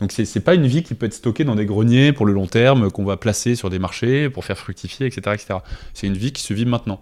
[0.00, 2.32] Donc c'est c'est pas une vie qui peut être stockée dans des greniers pour le
[2.32, 5.20] long terme, qu'on va placer sur des marchés pour faire fructifier, etc.
[5.34, 5.58] etc.
[5.92, 7.00] C'est une vie qui se vit maintenant.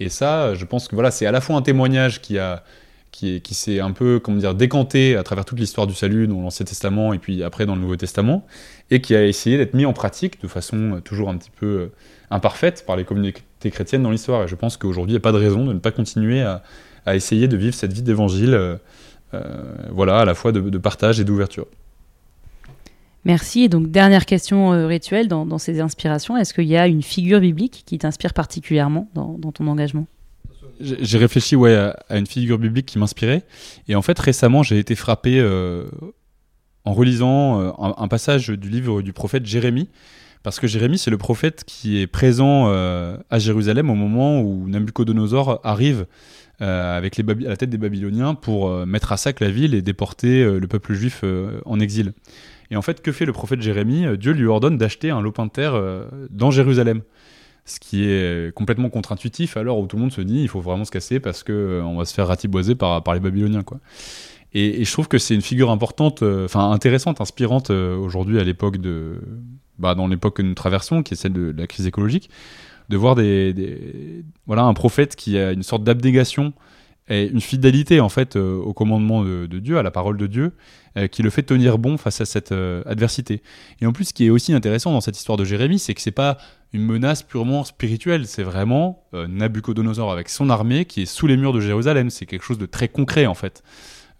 [0.00, 2.64] Et ça, je pense que voilà, c'est à la fois un témoignage qui a
[3.10, 6.40] qui, qui s'est un peu comment dire décanté à travers toute l'histoire du salut dans
[6.40, 8.46] l'Ancien Testament et puis après dans le Nouveau Testament
[8.90, 11.66] et qui a essayé d'être mis en pratique de façon euh, toujours un petit peu
[11.66, 11.92] euh,
[12.30, 14.44] imparfaite par les communautés chrétiennes dans l'histoire.
[14.44, 16.62] Et je pense qu'aujourd'hui, il n'y a pas de raison de ne pas continuer à,
[17.04, 18.76] à essayer de vivre cette vie d'évangile, euh,
[19.90, 21.66] voilà, à la fois de partage et d'ouverture.
[23.24, 23.64] Merci.
[23.64, 26.36] Et donc, dernière question euh, rituelle dans, ces inspirations.
[26.36, 30.06] Est-ce qu'il y a une figure biblique qui t'inspire particulièrement dans, ton engagement?
[30.80, 33.42] J'ai réfléchi ouais, à, une figure biblique qui m'inspirait.
[33.88, 35.84] Et en fait, récemment, j'ai été frappé euh,
[36.84, 39.88] en relisant euh, un, passage du livre du prophète Jérémie.
[40.42, 45.60] Parce que Jérémie, c'est le prophète qui est présent à Jérusalem au moment où Nabucodonosor
[45.64, 46.06] arrive
[46.60, 50.42] avec les à la tête des Babyloniens pour mettre à sac la ville et déporter
[50.42, 51.24] le peuple juif
[51.66, 52.14] en exil.
[52.70, 54.06] Et en fait, que fait le prophète Jérémie?
[54.06, 57.02] Euh, Dieu lui ordonne d'acheter un lopin de terre euh, dans Jérusalem.
[57.66, 60.84] Ce qui est complètement contre-intuitif l'heure où tout le monde se dit il faut vraiment
[60.84, 63.62] se casser parce que euh, va se faire ratiboiser par, les Babyloniens.
[63.62, 63.78] Quoi.
[64.54, 69.20] Et, je trouve que c'est une figure importante, enfin intéressante, inspirante aujourd'hui à l'époque de,
[69.78, 72.30] bah, dans l'époque que nous traversons, qui est celle de, la crise écologique,
[72.88, 76.52] de voir des- voilà un prophète qui a une sorte d'abnégation
[77.08, 80.52] et une fidélité en fait euh, au commandement de, Dieu, à la parole de Dieu,
[80.96, 83.42] euh, qui le fait tenir bon face à cette euh, adversité.
[83.80, 86.00] Et en plus, ce qui est aussi intéressant dans cette histoire de Jérémie, c'est que
[86.00, 86.38] c'est pas
[86.72, 91.52] une menace purement spirituelle, c'est vraiment Nabucodonosor avec son armée qui est sous les murs
[91.52, 92.10] de Jérusalem.
[92.10, 93.64] C'est quelque chose de très concret en fait,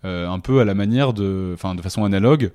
[0.03, 2.51] un peu à la manière de, enfin de façon analogue.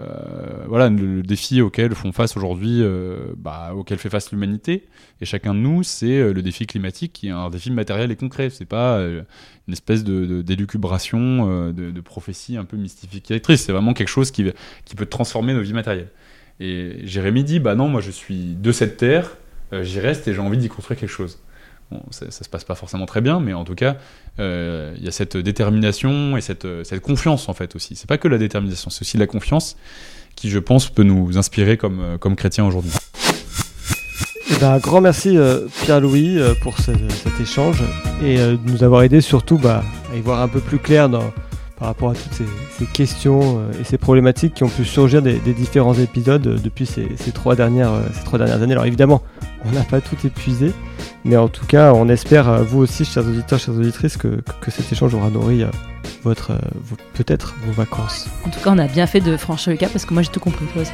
[0.00, 4.86] Euh, voilà le, défi auquel font face aujourd'hui, euh, bah, auquel fait face l'humanité
[5.20, 8.16] et chacun de nous, c'est euh, le défi climatique qui est un défi matériel et
[8.16, 8.50] concret.
[8.50, 13.62] C'est pas une espèce de, d'élucubration, de, prophétie un peu mystificatrice.
[13.62, 14.50] C'est vraiment quelque chose qui,
[14.84, 16.10] qui peut transformer nos vies matérielles.
[16.60, 19.36] Et Jérémie dit Bah non, moi je suis de cette terre,
[19.72, 21.38] j'y reste et j'ai envie d'y construire quelque chose.
[22.10, 23.96] Ça, ça se passe pas forcément très bien, mais en tout cas,
[24.40, 27.96] euh, il y a cette détermination et cette, euh, cette confiance en fait aussi.
[27.96, 29.76] C'est pas que la détermination, c'est aussi la confiance
[30.36, 32.92] qui, je pense, peut nous inspirer comme, euh, chrétiens aujourd'hui.
[34.50, 35.36] Eh ben, grand merci
[35.82, 37.82] Pierre-Louis pour ce- cet échange
[38.22, 39.82] et de nous avoir aidé surtout bah,
[40.12, 41.08] à y voir un peu plus clair
[41.78, 45.94] par rapport à toutes ces, questions et ces problématiques qui ont pu surgir des, différents
[45.94, 47.92] épisodes depuis ces trois dernières
[48.62, 48.72] années.
[48.72, 49.22] Alors évidemment,
[49.64, 50.72] on n'a pas tout épuisé,
[51.24, 54.70] mais en tout cas, on espère, euh, vous aussi, chers auditeurs, chères auditrices, que, que-
[54.70, 55.68] cet échange aura nourri euh,
[56.24, 56.58] votre, euh,
[57.14, 58.28] peut-être vos vacances.
[58.46, 60.30] En tout cas, on a bien fait de franchir le cap parce que moi j'ai
[60.30, 60.92] tout compris, toi aussi.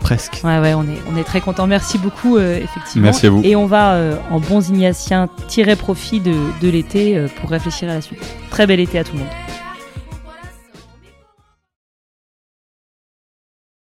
[0.00, 0.40] Presque.
[0.44, 1.66] Ouais, ouais, on est, on est très content.
[1.66, 3.04] Merci beaucoup, euh, effectivement.
[3.04, 3.42] Merci à vous.
[3.44, 6.32] Et on va, euh, en bons ignatiens, tirer profit de,
[6.62, 8.18] de l'été euh, pour réfléchir à la suite.
[8.48, 9.28] Très bel été à tout le monde.